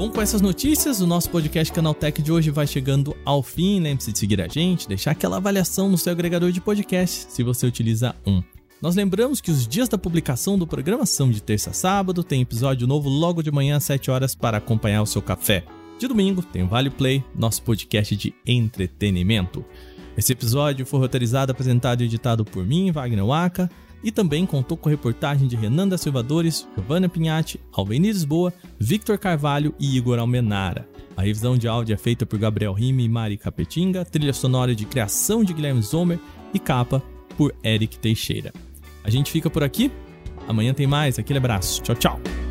Bom, 0.04 0.10
com 0.10 0.22
essas 0.22 0.42
notícias, 0.42 1.00
o 1.00 1.08
nosso 1.08 1.30
podcast 1.30 1.72
Canaltech 1.72 2.22
de 2.22 2.30
hoje 2.30 2.52
vai 2.52 2.68
chegando 2.68 3.16
ao 3.24 3.42
fim. 3.42 3.80
Lembre-se 3.80 4.12
de 4.12 4.20
seguir 4.20 4.42
a 4.42 4.50
gente, 4.50 4.86
deixar 4.86 5.12
aquela 5.12 5.38
avaliação 5.38 5.90
no 5.90 5.98
seu 5.98 6.12
agregador 6.12 6.52
de 6.52 6.60
podcast, 6.60 7.28
se 7.32 7.42
você 7.42 7.66
utiliza 7.66 8.14
um. 8.28 8.44
Nós 8.82 8.98
lembramos 8.98 9.40
que 9.40 9.50
os 9.50 9.66
dias 9.66 9.88
da 9.88 9.98
publicação 9.98 10.58
do 10.58 10.68
programa 10.68 11.06
são 11.06 11.32
de 11.32 11.42
terça 11.42 11.70
a 11.70 11.74
sábado, 11.74 12.22
tem 12.22 12.42
episódio 12.42 12.86
novo 12.86 13.08
logo 13.08 13.42
de 13.42 13.50
manhã 13.50 13.78
às 13.78 13.86
7 13.86 14.12
horas 14.12 14.36
para 14.36 14.58
acompanhar 14.58 15.02
o 15.02 15.08
seu 15.08 15.22
café. 15.22 15.64
De 15.98 16.06
domingo 16.06 16.44
tem 16.44 16.64
o 16.64 16.68
Vale 16.68 16.90
Play, 16.90 17.24
nosso 17.34 17.64
podcast 17.64 18.14
de 18.14 18.36
entretenimento. 18.46 19.64
Esse 20.18 20.34
episódio 20.34 20.86
foi 20.86 21.00
roteirizado, 21.00 21.54
apresentado 21.54 22.02
e 22.02 22.08
editado 22.08 22.44
por 22.44 22.66
mim, 22.66 22.92
Wagner 22.92 23.26
Waka, 23.26 23.70
e 24.04 24.12
também 24.12 24.46
contou 24.46 24.78
com 24.78 24.90
reportagem 24.90 25.48
de 25.48 25.56
Renan 25.56 25.88
da 25.88 25.98
Silvadores, 25.98 26.68
Giovanna 26.76 27.08
Pinhatti, 27.08 27.60
Alvenir 27.72 28.12
Lisboa, 28.12 28.54
Victor 28.80 29.18
Carvalho 29.18 29.74
e 29.80 29.96
Igor 29.96 30.20
Almenara. 30.20 30.88
A 31.16 31.22
revisão 31.22 31.58
de 31.58 31.68
áudio 31.68 31.94
é 31.94 31.98
feita 31.98 32.26
por 32.26 32.40
Gabriel 32.40 32.74
Rime 32.74 33.04
e 33.04 33.10
Mari 33.10 33.38
Capetinga, 33.38 34.04
trilha 34.04 34.34
sonora 34.34 34.76
de 34.76 34.86
criação 34.86 35.44
de 35.44 35.54
Guilherme 35.54 35.82
Zomer 35.82 36.20
e 36.54 36.60
capa 36.60 37.02
por 37.38 37.54
Eric 37.64 38.00
Teixeira. 38.00 38.52
A 39.04 39.10
gente 39.10 39.32
fica 39.32 39.50
por 39.50 39.64
aqui. 39.64 39.92
Amanhã 40.48 40.74
tem 40.74 40.88
mais. 40.88 41.20
Aquele 41.20 41.40
abraço. 41.40 41.82
Tchau, 41.82 41.96
tchau. 41.96 42.43